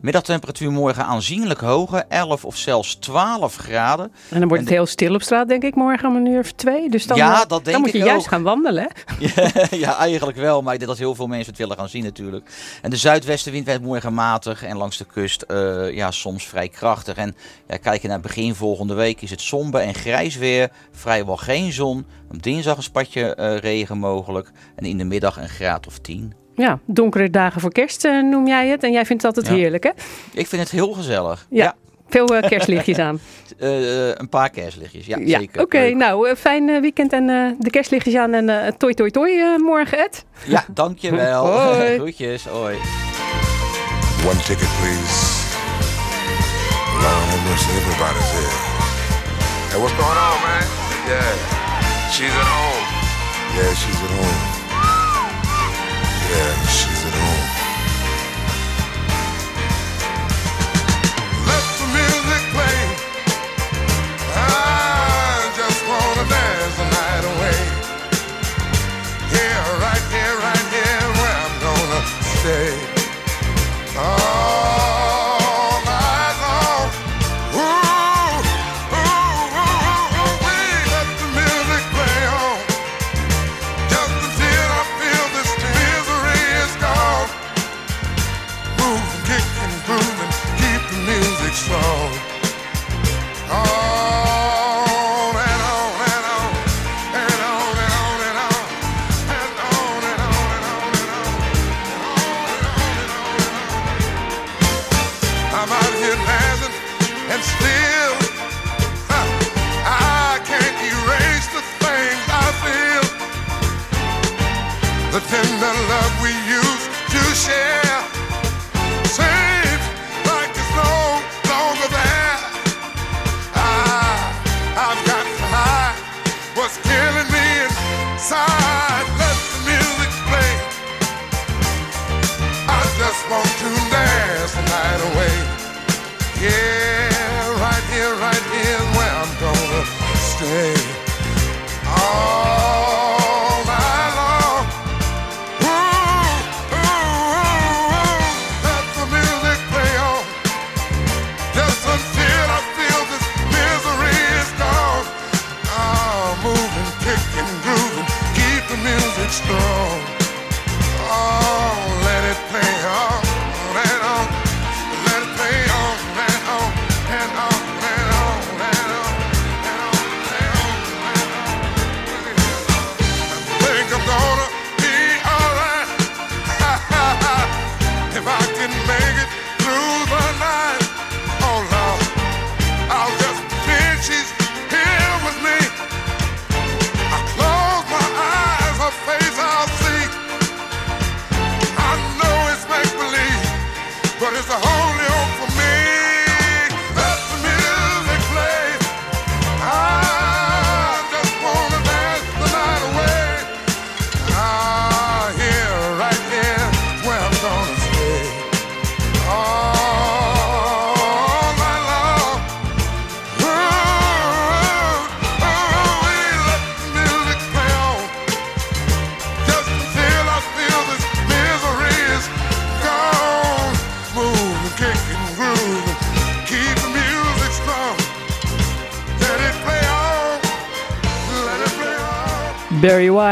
[0.00, 4.12] Middagtemperatuur morgen aanzienlijk hoger, 11 of zelfs 12 graden.
[4.28, 6.52] En dan wordt het heel stil op straat, denk ik, morgen om een uur of
[6.52, 6.90] twee.
[6.90, 8.82] Dus dan, Ja, eh, dat denk dan moet je juist gaan wandelen.
[8.82, 8.88] hè?
[9.34, 10.62] Ja, ja, eigenlijk wel.
[10.62, 12.50] Maar ik denk dat heel veel mensen het willen gaan zien natuurlijk.
[12.82, 17.16] En de zuidwestenwind werd morgen matig en langs de kust eh, ja, soms vrij krachtig.
[17.16, 17.36] En
[17.68, 20.70] ja, kijken naar begin volgende week is het somber en grijs weer.
[20.92, 22.06] Vrijwel geen zon.
[22.30, 24.50] Op dinsdag een spatje eh, regen mogelijk.
[24.76, 26.41] En in de middag een graad of 10.
[26.56, 28.82] Ja, donkere dagen voor kerst eh, noem jij het.
[28.82, 29.60] En jij vindt het altijd Ja.
[29.62, 29.90] heerlijk, hè?
[30.32, 31.46] Ik vind het heel gezellig.
[31.50, 31.74] Ja.
[32.08, 33.20] Veel eh, kerstlichtjes aan.
[33.58, 35.62] Eh, een paar kerstlichtjes, ja, Ja, zeker.
[35.62, 35.88] oké.
[35.94, 39.98] Nou, fijn weekend en eh, de kerstlichtjes aan en eh toi toi toi eh, morgen,
[39.98, 40.24] Ed.
[40.46, 41.46] Ja, dankjewel.
[41.74, 41.94] Hoi.
[41.98, 42.74] Groetjes, hoi.
[44.30, 45.18] One ticket, please.
[47.02, 48.56] Lord have mercy, everybody's here.
[49.70, 50.64] Hey, what's going on, man?
[51.08, 52.86] Yeah, she's at home.
[53.56, 54.61] Yeah, she's at home.
[56.32, 56.91] heads.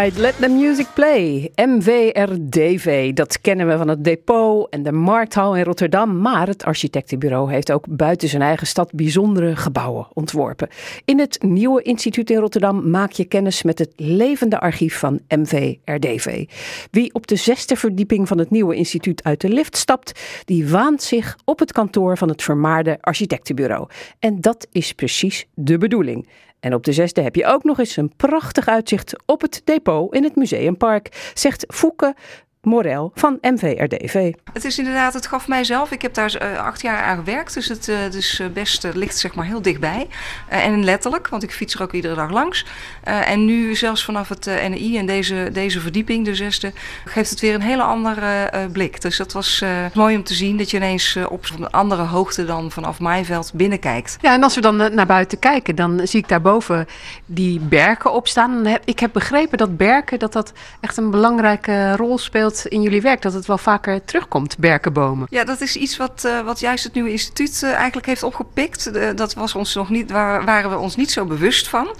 [0.00, 1.50] Let the Music Play.
[1.54, 6.20] MVRDV, dat kennen we van het depot en de markthal in Rotterdam.
[6.20, 10.68] Maar het architectenbureau heeft ook buiten zijn eigen stad bijzondere gebouwen ontworpen.
[11.04, 16.44] In het nieuwe instituut in Rotterdam maak je kennis met het levende archief van MVRDV.
[16.90, 21.02] Wie op de zesde verdieping van het nieuwe instituut uit de lift stapt, die waant
[21.02, 23.88] zich op het kantoor van het vermaarde architectenbureau.
[24.18, 26.26] En dat is precies de bedoeling.
[26.60, 30.14] En op de zesde heb je ook nog eens een prachtig uitzicht op het depot
[30.14, 32.14] in het Museumpark, zegt Fouke
[32.62, 34.32] Morel van MVRDV.
[34.52, 35.90] Het is inderdaad, het gaf mij zelf.
[35.90, 39.18] Ik heb daar eh, acht jaar aan gewerkt, dus het, eh, dus, eh, best ligt
[39.18, 40.08] zeg maar heel dichtbij.
[40.48, 42.66] En letterlijk, want ik fiets er ook iedere dag langs.
[43.04, 46.72] Eh, en nu zelfs vanaf het NI en deze, deze verdieping, de zesde,
[47.04, 49.00] geeft het weer een hele andere eh, blik.
[49.00, 52.44] Dus dat was eh, mooi om te zien dat je ineens op een andere hoogte
[52.44, 54.16] dan vanaf Maaiveld binnenkijkt.
[54.20, 56.86] Ja, en als we dan naar buiten kijken, dan zie ik daarboven
[57.26, 58.66] die berken opstaan.
[58.84, 63.22] Ik heb begrepen dat berken dat dat echt een belangrijke rol speelt in jullie werk.
[63.22, 65.26] Dat het wel vaker terugkomt, berkenbomen.
[65.30, 68.90] Ja, dat is iets wat, eh, wat juist het nieuwe instituut eh, eigenlijk heeft opgepikt.
[69.16, 71.94] Dat was ons nog niet, waar, waren we ons niet zo bewust van.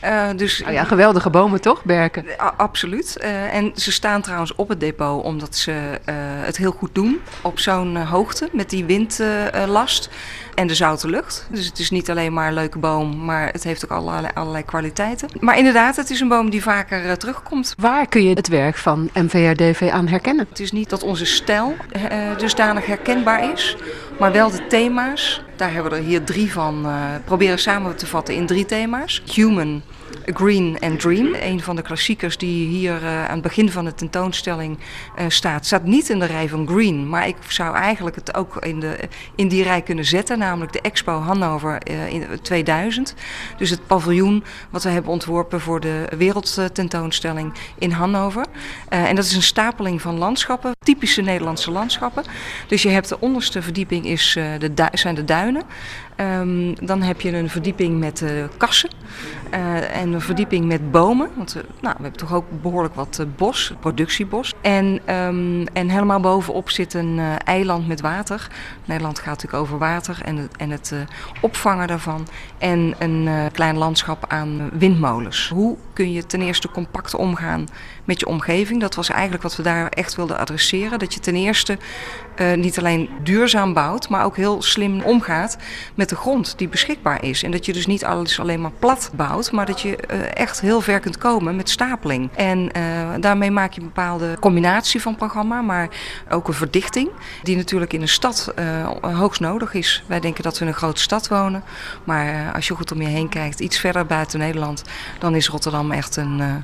[0.00, 2.24] Eh, dus Nou ja, geweldige bomen toch, berken?
[2.56, 3.16] Absoluut.
[3.50, 6.00] En ze staan trouwens op het depot omdat ze
[6.40, 10.10] het heel goed doen op zo'n hoogte met die windlast
[10.54, 11.46] en de zoute lucht.
[11.50, 14.64] Dus het is niet alleen maar een leuke boom, maar het heeft ook allerlei, allerlei
[14.64, 15.28] kwaliteiten.
[15.40, 17.74] Maar inderdaad, het is een boom die vaker eh, terugkomt.
[17.78, 20.46] Waar kun je het werk van MVRDV aan herkennen?
[20.48, 23.76] Het is niet dat onze stijl eh, dusdanig herkenbaar is,
[24.18, 25.42] maar wel de thema's.
[25.56, 26.86] Daar hebben we er hier drie van
[27.24, 29.22] proberen samen te vatten in drie thema's.
[29.32, 29.82] Human,
[30.24, 31.34] Green en Dream.
[31.40, 34.78] Een van de klassiekers die hier eh, aan het begin van de tentoonstelling
[35.16, 35.66] eh, staat.
[35.66, 38.96] Staat niet in de rij van Green, maar ik zou eigenlijk het ook in, de,
[39.34, 40.38] in die rij kunnen zetten.
[40.38, 43.14] Namelijk de Expo Hannover eh, in 2000.
[43.56, 48.46] Dus het paviljoen wat we hebben ontworpen voor de wereldtentoonstelling in Hannover.
[48.88, 52.24] En dat is een stapeling van landschappen, typische Nederlandse landschappen.
[52.68, 55.62] Dus je hebt de onderste verdieping is, de zijn de duinen.
[56.16, 58.90] Ehm, dan heb je een verdieping met eh, kassen
[59.50, 61.30] eh, en een verdieping met bomen.
[61.36, 64.52] Want eh, nou, we hebben toch ook behoorlijk wat bos, productiebos.
[64.60, 68.48] En, ehm, en helemaal bovenop zit een eiland met water.
[68.84, 70.94] Nederland gaat natuurlijk over water en het, en het
[71.40, 72.26] opvangen daarvan.
[72.64, 75.48] En een eh, klein landschap aan windmolens.
[75.48, 77.68] Hoe kun je ten eerste compact omgaan
[78.04, 78.80] met je omgeving?
[78.80, 80.98] Dat was eigenlijk wat we daar echt wilden adresseren.
[80.98, 81.78] Dat je ten eerste
[82.34, 85.56] eh, niet alleen duurzaam bouwt, maar ook heel slim omgaat
[85.94, 87.42] met de grond die beschikbaar is.
[87.42, 90.60] En dat je dus niet alles alleen maar plat bouwt, maar dat je eh, echt
[90.60, 92.30] heel ver kunt komen met stapeling.
[92.34, 92.72] En
[93.20, 95.88] daarmee maak je een bepaalde combinatie van programma, maar
[96.30, 97.10] ook een verdichting,
[97.42, 98.54] die natuurlijk in een stad
[99.00, 100.04] hoogst nodig is.
[100.06, 101.64] Wij denken dat we in een grote stad wonen,
[102.04, 104.82] maar als je goed om je heen kijkt, iets verder buiten Nederland,
[105.18, 106.54] dan is Rotterdam echt een, eh,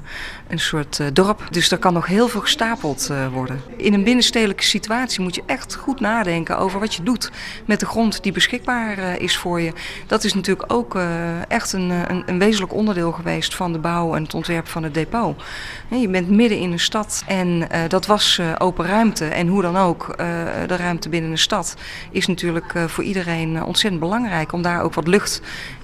[0.48, 1.46] een soort eh, dorp.
[1.50, 3.60] Dus er kan nog heel veel gestapeld eh, worden.
[3.76, 7.30] In een binnenstedelijke situatie moet je echt goed nadenken over wat je doet
[7.66, 9.72] met de grond die beschikbaar is voor je.
[10.06, 10.98] Dat is natuurlijk ook
[11.48, 14.94] echt een, een, een wezenlijk onderdeel geweest van de bouw en het ontwerp van het
[14.94, 15.42] depot.
[15.88, 19.24] Je bent midden in een stad en dat was open ruimte.
[19.24, 20.14] En hoe dan ook,
[20.66, 21.74] de ruimte binnen een stad
[22.10, 25.40] is natuurlijk voor iedereen ontzettend belangrijk om daar ook wat lucht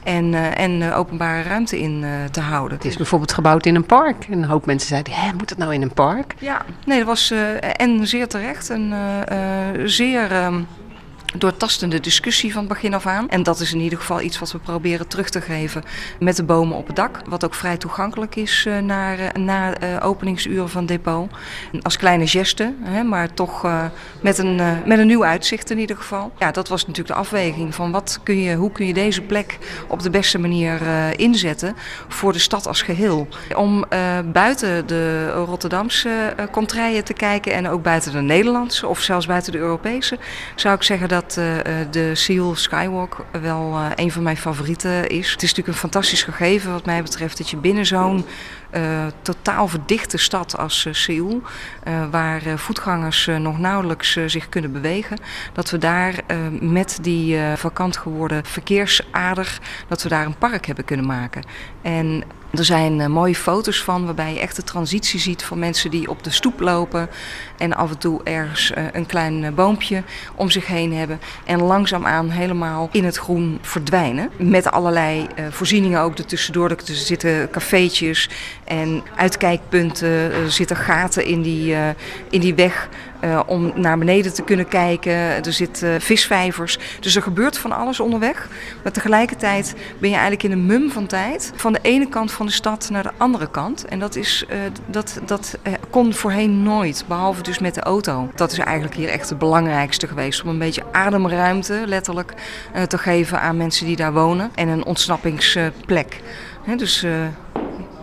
[0.06, 2.76] en, eh, en eh, openbare ruimte in eh, te houden.
[2.76, 4.24] Het is bijvoorbeeld gebouwd in een park.
[4.30, 6.34] En een hoop mensen zeiden, Hè, moet het nou in een park?
[6.38, 7.30] Ja, nee, dat was
[7.76, 8.94] en zeer terecht een
[9.84, 10.60] zeer ehm,
[11.38, 13.28] doortastende discussie van begin af aan.
[13.28, 15.84] En dat is in ieder geval iets wat we proberen terug te geven
[16.20, 17.20] met de bomen op het dak.
[17.26, 21.30] Wat ook vrij toegankelijk is eh, eh, na eh, openingsuren van depot.
[21.82, 23.66] Als kleine geste, hè, maar toch
[24.20, 26.32] met, een, met een nieuw uitzicht in ieder geval.
[26.38, 29.58] Ja, dat was natuurlijk de afweging van wat kun je, hoe kun je deze plek
[29.88, 30.80] op de beste manier
[31.16, 31.76] inzetten
[32.08, 33.28] voor de stad als geheel.
[33.56, 33.84] Om
[34.32, 39.58] buiten de Rotterdamse contraien te kijken en ook buiten de Nederlandse of zelfs buiten de
[39.58, 40.18] Europese,
[40.54, 45.08] zou ik zeggen dat eh, eh, de Seal Skywalk wel eh, een van mijn favorieten
[45.08, 45.30] is.
[45.30, 48.24] Het is natuurlijk een fantastisch gegeven wat mij betreft dat je binnen zo'n
[49.22, 51.42] totaal verdichte stad als Seoul,
[52.10, 55.18] waar voetgangers nog nauwelijks zich kunnen bewegen,
[55.52, 56.14] dat we daar
[56.60, 59.58] met die vakant geworden verkeersader,
[59.88, 61.42] dat we daar een park hebben kunnen maken.
[61.82, 62.24] En
[62.58, 66.10] er zijn eh, mooie foto's van waarbij je echt de transitie ziet van mensen die
[66.10, 67.08] op de stoep lopen
[67.58, 70.02] en af en toe ergens eh, een klein eh, boompje
[70.34, 74.30] om zich heen hebben en langzaamaan helemaal in het groen verdwijnen.
[74.36, 76.70] Met allerlei voorzieningen ook ertussendoor.
[76.70, 78.28] Er zitten cafeetjes
[78.64, 81.74] en uitkijkpunten, er zitten gaten in die,
[82.30, 82.88] in die weg.
[83.20, 85.12] Eh, om naar beneden te kunnen kijken.
[85.12, 86.78] Er zitten visvijvers.
[87.00, 88.48] Dus er gebeurt van alles onderweg.
[88.82, 91.52] Maar tegelijkertijd ben je eigenlijk in een mum van tijd.
[91.54, 93.84] Van de ene kant van de stad naar de andere kant.
[93.84, 97.04] En dat, is, eh, dat, dat eh, kon voorheen nooit.
[97.08, 98.30] Behalve dus met de auto.
[98.34, 100.42] Dat is eigenlijk hier echt het belangrijkste geweest.
[100.42, 102.34] Om een beetje ademruimte, letterlijk,
[102.72, 104.50] eh, te geven aan mensen die daar wonen.
[104.54, 106.20] En een ontsnappingsplek.
[106.76, 107.12] Dus eh,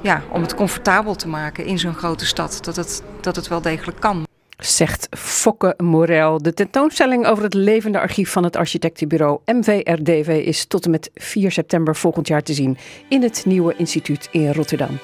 [0.01, 2.59] ja, om het comfortabel te maken in zo'n grote stad.
[2.61, 4.25] Dat het, dat het wel degelijk kan.
[4.57, 6.41] Zegt Fokke Morel.
[6.41, 11.51] De tentoonstelling over het levende archief van het architectenbureau MVRDV is tot en met 4
[11.51, 12.77] september volgend jaar te zien
[13.09, 14.99] in het nieuwe instituut in Rotterdam.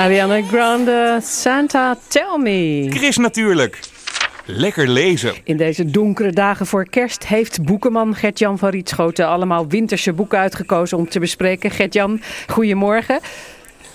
[0.00, 2.86] Ariana Grande, Santa Tell Me.
[2.90, 3.78] Chris natuurlijk.
[4.46, 5.34] Lekker lezen.
[5.44, 10.98] In deze donkere dagen voor kerst heeft boekenman Gert-Jan van Rietschoten allemaal winterse boeken uitgekozen
[10.98, 11.70] om te bespreken.
[11.70, 13.20] Gert-Jan, goedemorgen.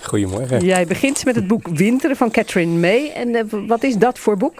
[0.02, 0.64] Goedemorgen.
[0.64, 3.12] Jij begint met het boek Winteren van Catherine May.
[3.14, 4.54] En eh, wat is dat voor boek?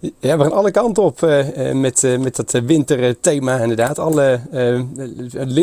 [0.00, 3.98] Ja, we gaan alle kanten op eh, eh, met, eh, met dat winterthema inderdaad.
[3.98, 4.40] Alle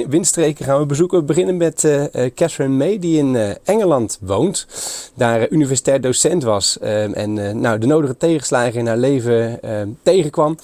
[0.09, 1.19] windstreken gaan we bezoeken.
[1.19, 1.87] We beginnen met
[2.35, 4.67] Catherine May, die in Engeland woont.
[5.15, 6.79] Daar universitair docent was.
[6.79, 9.59] en nou, de nodige tegenslagen in haar leven
[10.03, 10.57] tegenkwam.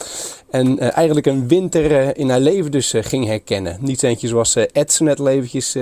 [0.52, 3.78] En eh, eigenlijk een winter eh, in haar leven dus eh, ging herkennen.
[3.80, 5.76] Niet eentje zoals Ed zo net eventjes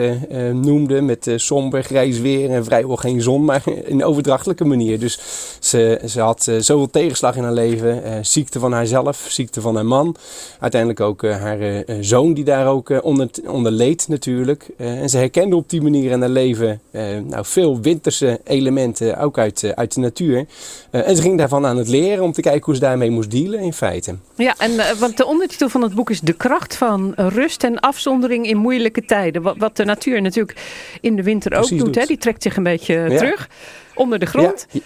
[0.53, 1.01] noemde.
[1.01, 3.45] Met somber, grijs weer en vrijwel geen zon.
[3.45, 4.99] Maar in overdrachtelijke manier.
[4.99, 5.19] Dus
[5.59, 8.25] ze, ze had zoveel tegenslag in haar leven.
[8.25, 10.15] ziekte van haarzelf, ziekte van haar man.
[10.59, 14.67] Uiteindelijk ook haar zoon die daar ook onder, onder leed natuurlijk.
[14.77, 16.81] En ze herkende op die manier in haar leven
[17.27, 19.17] nou, veel winterse elementen.
[19.17, 20.45] Ook uit, uit de natuur.
[20.91, 23.59] En ze ging daarvan aan het leren om te kijken hoe ze daarmee moest dealen
[23.59, 24.15] in feite.
[24.35, 27.79] Ja, en eh, want de ondertitel van het boek is De kracht van rust en
[27.79, 29.41] afzondering in moeilijke tijden.
[29.41, 30.57] Wat, wat de natuur natuurlijk
[31.01, 31.79] in de winter ook doet.
[31.79, 31.95] doet.
[31.95, 32.05] Hè?
[32.05, 33.17] Die trekt zich een beetje Ja.
[33.17, 33.49] terug
[33.95, 34.65] onder de grond.
[34.71, 34.79] Ja,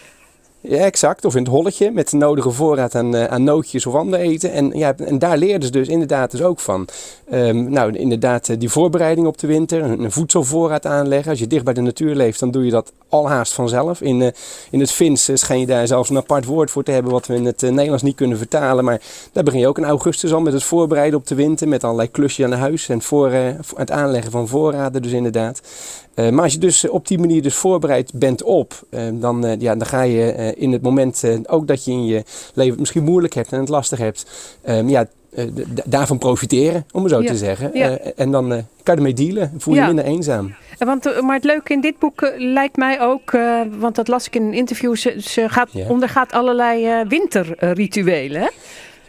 [0.66, 1.26] ja, exact.
[1.26, 4.51] Of in het holletje met de nodige voorraad aan, eh, aan nootjes of ander eten.
[4.51, 6.88] En, ja, en daar leerden ze dus inderdaad dus ook van.
[7.30, 11.30] Ehm, nou, inderdaad, eh, die voorbereiding op de winter, een, voedselvoorraad aanleggen.
[11.30, 14.01] Als je dicht bij de natuur leeft, dan doe je dat al haast vanzelf.
[14.01, 14.28] In, eh,
[14.72, 17.36] in het Fins schijn je daar zelfs een apart woord voor te hebben, wat we
[17.36, 18.84] in het Nederlands niet kunnen vertalen.
[18.84, 19.01] Maar
[19.32, 21.68] daar begin je ook in augustus al met het voorbereiden op de winter.
[21.68, 23.32] Met allerlei klusjes aan huis en voor,
[23.76, 25.61] het aanleggen van voorraden dus inderdaad.
[26.16, 28.80] Maar als je dus op die manier dus voorbereid bent op,
[29.14, 32.23] dan, ja, dan ga je in het moment eh, ook dat je in je
[32.53, 34.25] leven het misschien moeilijk hebt en het lastig hebt,
[34.61, 35.45] ehm, ja, eh,
[35.85, 37.69] daarvan profiteren, om het zo Ja, te zeggen.
[37.73, 37.97] ja.
[37.97, 39.85] Eh, en dan eh, kan je ermee dealen, voel je Ja.
[39.87, 40.53] minder eenzaam.
[40.77, 43.95] En Want, eh, maar het leuke in dit boek eh, lijkt mij ook, eh, want
[43.95, 48.41] dat las ik in een interview, ze, ze gaat, ondergaat allerlei eh, winterrituelen.
[48.41, 48.47] hè?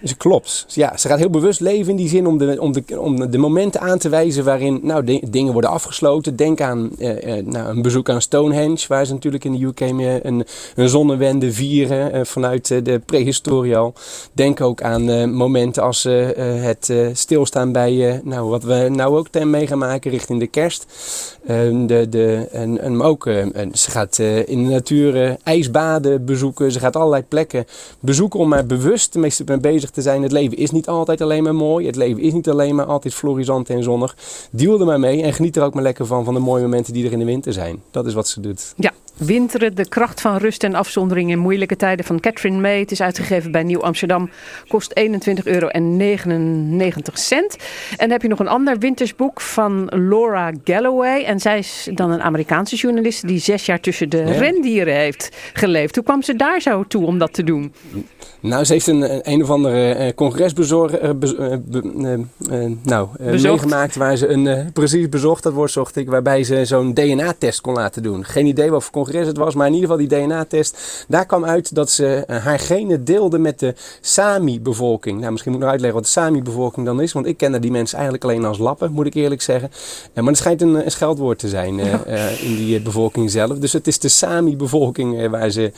[0.05, 0.67] Dus klopt.
[0.69, 3.39] Ja, ze gaat heel bewust leven in die zin om de, om de, om de
[3.39, 6.37] momenten aan te wijzen waarin nou, dingen worden afgesloten.
[6.37, 9.93] Denk aan eh, eh, nou, een bezoek aan Stonehenge, waar ze natuurlijk in de UK
[9.93, 13.95] mee een, een zonnewende vieren eh, vanuit eh, de prehistorie al.
[14.33, 19.51] Denk ook aan eh, momenten als het stilstaan bij nou, wat we nou ook ten
[19.51, 20.87] mee gaan maken richting de kerst.
[21.47, 23.23] Ehm, de, de, en, en ook,
[23.73, 26.73] ze gaat in de natuur ijsbaden bezoeken.
[26.73, 27.67] Ze gaat allerlei plekken
[28.01, 30.22] bezoeken om maar bewust mee bezig te zijn.
[30.22, 31.86] Het leven is niet altijd alleen maar mooi.
[31.86, 34.16] Het leven is niet alleen maar altijd florisant en zonnig.
[34.51, 36.92] Deal er maar mee en geniet er ook maar lekker van, van de mooie momenten
[36.92, 37.82] die er in de winter zijn.
[37.90, 38.74] Dat is wat ze doet.
[38.76, 42.79] Ja, Winteren, de kracht van rust en afzondering in moeilijke tijden van Catherine May.
[42.79, 44.31] Het is uitgegeven bij Nieuw Amsterdam.
[44.69, 45.05] Kost 21,99
[45.45, 45.69] euro.
[45.69, 45.99] En
[47.99, 51.25] dan heb je nog een ander wintersboek van Laura Galloway.
[51.25, 54.25] En zij is dan een Amerikaanse journaliste die zes jaar tussen de Ja.
[54.25, 55.95] rendieren heeft geleefd.
[55.95, 57.73] Hoe kwam ze daar zo toe om dat te doen?
[58.41, 61.62] Nou, ze heeft een, een, een of andere eh, congres bezorg, eh, eh, be-
[62.49, 66.09] eh, eh, nou, eh, meegemaakt waar ze een, eh, precies bezocht, dat woord zocht ik,
[66.09, 68.25] waarbij ze zo'n DNA-test kon laten doen.
[68.25, 71.05] Geen idee wat voor congres het was, maar in ieder geval die DNA-test.
[71.09, 75.19] Daar kwam uit dat ze eh, haar genen deelde met de Sami-bevolking.
[75.19, 77.71] Nou, misschien moet ik nog uitleggen wat de Sami-bevolking dan is, want ik ken die
[77.71, 79.71] mensen eigenlijk alleen als lappen, moet ik eerlijk zeggen.
[80.13, 83.59] Eh, maar het schijnt een, een scheldwoord te zijn eh, in die bevolking zelf.
[83.59, 85.73] Dus het is de Sami-bevolking waar ze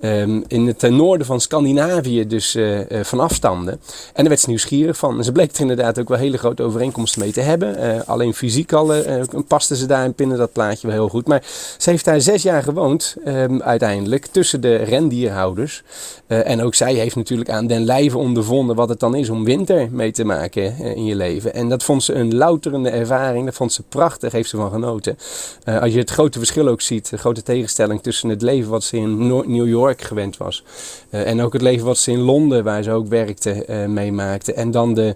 [0.00, 2.58] ehm, in het noorden van Scandinavië dus
[3.02, 3.72] van afstamden.
[3.72, 3.80] En
[4.14, 5.18] daar werd ze nieuwsgierig van.
[5.18, 8.06] En ze bleek er inderdaad ook wel hele grote overeenkomsten mee te hebben.
[8.06, 11.26] Alleen fysiek al eh, eh, paste ze daarin binnen dat plaatje wel heel goed.
[11.26, 11.42] Maar
[11.78, 15.82] ze heeft daar zes jaar gewoond ehm, uiteindelijk tussen de rendierhouders.
[16.30, 19.44] Eh, en ook zij heeft natuurlijk aan den lijve ondervonden wat het dan is om
[19.44, 21.54] winter mee te maken eh, in je leven.
[21.54, 23.44] En dat vond ze een louterende ervaring.
[23.44, 25.18] Dat vond ze prachtig, heeft ze van genoten.
[25.64, 28.84] Eh, als je het grote verschil ook ziet, de grote tegenstelling tussen het leven wat
[28.84, 30.64] ze in New York gewend was.
[31.10, 34.52] en ook het leven wat ze in Londen, waar ze ook werkte, meemaakte.
[34.52, 35.14] En dan de,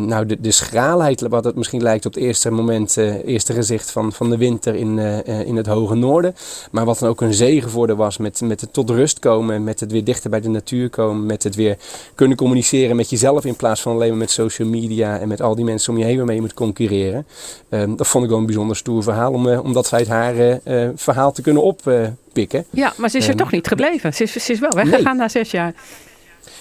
[0.00, 4.30] nou de, schraalheid, wat het misschien lijkt op het eerste moment, eerste gezicht van, van
[4.30, 4.98] de winter in,
[5.46, 6.34] in het hoge noorden.
[6.76, 9.64] Maar wat dan ook een zegen voor haar was met, met het tot rust komen,
[9.64, 11.76] met het weer dichter bij de natuur komen, met het weer
[12.14, 15.54] kunnen communiceren met jezelf in plaats van alleen maar met social media en met al
[15.54, 17.26] die mensen om je heen waarmee je moet concurreren.
[17.68, 20.36] Ehm, dat vond ik wel een bijzonder stoer verhaal, om, eh, om dat uit haar
[20.36, 22.64] eh, eh, verhaal te kunnen oppikken.
[22.70, 24.14] Ja, maar ze is er Ehm, toch niet gebleven.
[24.14, 25.74] Ze is, ze is wel weggegaan na zes jaar.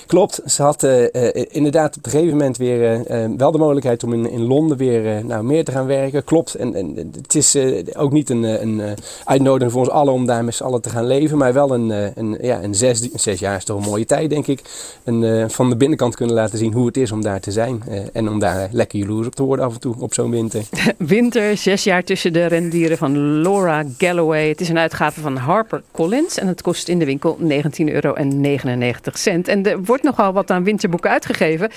[0.07, 4.03] Klopt, ze had eh, eh, inderdaad op een gegeven moment weer eh, wel de mogelijkheid
[4.03, 6.23] om in, in Londen weer nou, meer te gaan werken.
[6.23, 7.57] Klopt, en, en het is
[7.93, 8.81] ook niet een, een
[9.23, 11.89] uitnodiging voor ons allen om daar met z'n allen te gaan leven, maar wel een,
[12.15, 14.61] een, ja, een zes, een zes jaar is toch een mooie tijd, denk ik.
[15.03, 17.83] Eh, van de binnenkant kunnen laten zien hoe het is om daar te zijn
[18.13, 20.63] en om daar lekker jaloers op te worden af en toe op zo'n winter.
[20.97, 24.47] Winter, zes jaar tussen de rendieren van Laura Galloway.
[24.47, 27.47] Het is een uitgave van HarperCollins en het kost in de winkel 19,99
[27.85, 28.13] euro.
[28.13, 31.69] En er wordt nogal wat aan winterboeken uitgegeven.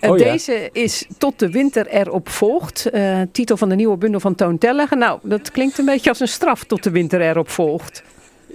[0.00, 0.24] Eh, Oh ja.
[0.24, 2.90] Deze is Tot de winter erop volgt.
[2.90, 4.98] Eh, titel van de nieuwe bundel van Toon Tellegen.
[4.98, 8.02] Nou, dat klinkt een beetje als een straf tot de winter erop volgt.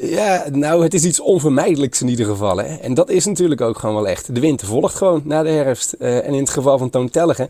[0.01, 2.57] Ja, nou, het is iets onvermijdelijks in ieder geval.
[2.57, 2.75] Hè.
[2.75, 4.35] En dat is natuurlijk ook gewoon wel echt.
[4.35, 5.93] De winter volgt gewoon na de herfst.
[5.93, 7.49] Eh, en in het geval van Toon Tellegen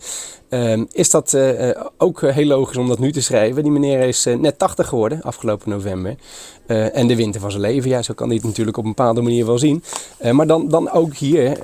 [0.49, 3.63] ehm, is dat eh, eh, ook heel logisch om dat nu te schrijven.
[3.63, 6.15] Die meneer is net 80 geworden, afgelopen november.
[6.93, 9.21] En de winter van zijn leven, ja, zo kan hij het natuurlijk op een bepaalde
[9.21, 9.83] manier wel zien.
[10.31, 11.57] Maar dan, dan ook hier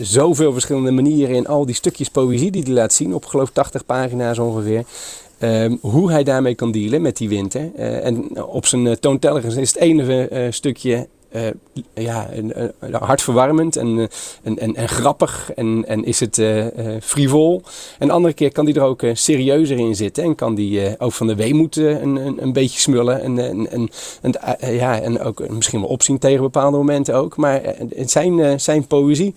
[0.00, 3.14] zoveel verschillende manieren in al die stukjes poëzie die hij laat zien.
[3.14, 4.84] Op geloof ik 80 pagina's ongeveer.
[5.38, 7.70] Ehm, hoe hij daarmee kan dealen met die winter.
[7.76, 11.42] Eh, en op zijn uh, toontelligers is het ene uh, stukje uh,
[11.94, 14.08] ja, uh, hartverwarmend en,
[14.42, 16.42] en, en, en, grappig en, en is het
[17.02, 17.62] frivol.
[17.98, 21.12] En de andere keer kan die er ook serieuzer in zitten en kan die ook
[21.12, 23.22] van de weemoed een, een, een, beetje smullen.
[23.22, 23.90] En, en,
[24.22, 24.38] en,
[24.74, 27.36] ja, en ook misschien wel opzien tegen bepaalde momenten ook.
[27.36, 27.62] Maar
[28.04, 29.34] zijn, zijn poëzie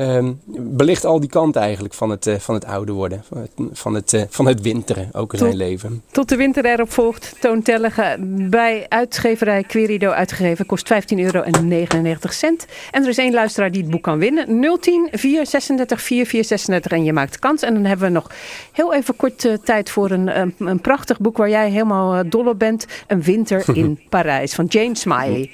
[0.00, 3.50] Um, belicht al die kanten eigenlijk van het, uh, van het ouder worden, van het,
[3.72, 6.02] van het, uh, van het winteren, ook in tot, zijn leven.
[6.10, 8.16] Tot de winter erop volgt, toontellige
[8.50, 11.42] bij uitgeverij Querido uitgegeven, kost 15,99 euro.
[11.42, 14.46] En er is één luisteraar die het boek kan winnen,
[14.80, 17.62] 010 436 4436 en je maakt kans.
[17.62, 18.30] En dan hebben we nog
[18.72, 22.46] heel even kort uh, tijd voor een, een, een, prachtig boek waar jij helemaal dol
[22.46, 25.50] op bent, Een winter in Parijs van Jane Smiley.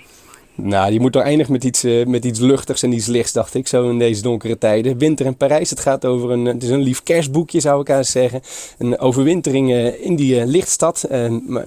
[0.57, 3.55] Nou, die moet toch eindigen met iets, uh, met iets luchtigs en iets lichts, dacht
[3.55, 4.99] ik, zo in deze donkere tijden.
[4.99, 8.11] Winter in Parijs, het gaat over een, het is een lief kerstboekje, zou ik haast
[8.11, 8.41] zeggen.
[8.79, 11.09] Een overwintering uh, in die uh, lichtstad,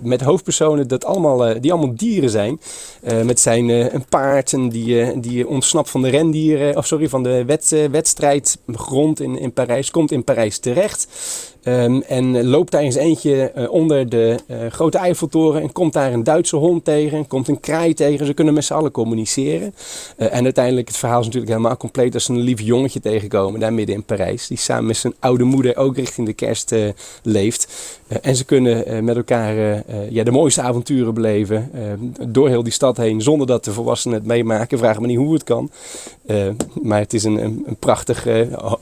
[0.02, 2.60] met hoofdpersonen dat allemaal, die allemaal dieren zijn.
[3.24, 7.46] met zijn een paard en die, die ontsnapt van de rendieren, of sorry, van de
[7.46, 11.08] wet, wedstrijdgrond in, in Parijs, komt in Parijs terecht.
[11.70, 16.14] Um, en loopt daar eens eentje uh, onder de uh, grote Eiffeltoren en komt daar
[16.14, 18.26] een Duitse hond tegen, komt een kraai tegen.
[18.26, 19.74] Ze kunnen met z'n allen communiceren.
[20.18, 23.60] Uh, en uiteindelijk, het verhaal is natuurlijk helemaal compleet als ze een lief jongetje tegenkomen
[23.60, 24.48] daar midden in Parijs.
[24.48, 26.76] Die samen met zijn oude moeder ook richting de kerst
[27.24, 27.68] leeft.
[28.22, 31.72] En ze kunnen met elkaar ja, de mooiste avonturen beleven
[32.28, 34.78] door heel die stad heen zonder dat de volwassenen het meemaken.
[34.78, 35.70] Vraag me niet hoe het kan.
[36.82, 38.28] maar het is een, een, een prachtig,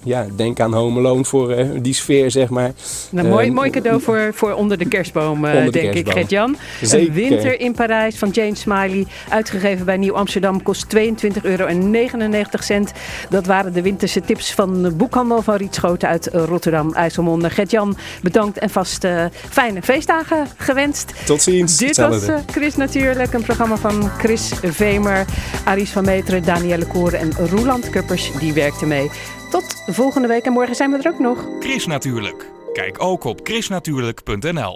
[0.04, 2.72] ja, denk aan Home Alone voor die sfeer, zeg maar.
[3.10, 5.96] Nou, mooi, mooi cadeau voor, voor onder de kerstboom, denk kerstboom.
[5.96, 6.58] ik, Gert-Jan.
[6.82, 9.06] Een winter in Parijs van Jane Smiley.
[9.30, 10.64] Uitgegeven bij Nieuw Amsterdam.
[10.64, 11.68] Kost 22,99 euro.
[13.30, 17.50] Dat waren de winterse tips van de boekhandel van Riet Schoten uit Rotterdam, IJsselmonde.
[17.50, 19.04] Gert-Jan, bedankt en vast
[19.50, 21.14] fijne feestdagen gewenst.
[21.26, 21.78] Tot ziens.
[21.78, 23.34] Dit was Chris Natuurlijk.
[23.34, 25.26] Een programma van Chris Vemer,
[25.66, 28.32] Aries van Meteren, Danielle Koren en Roeland Kuppers.
[28.40, 29.10] Die werkte mee.
[29.50, 31.48] Tot volgende week en morgen zijn we er ook nog.
[31.60, 32.46] Chris Natuurlijk.
[32.74, 34.76] Kijk ook op chrisnatuurlijk.nl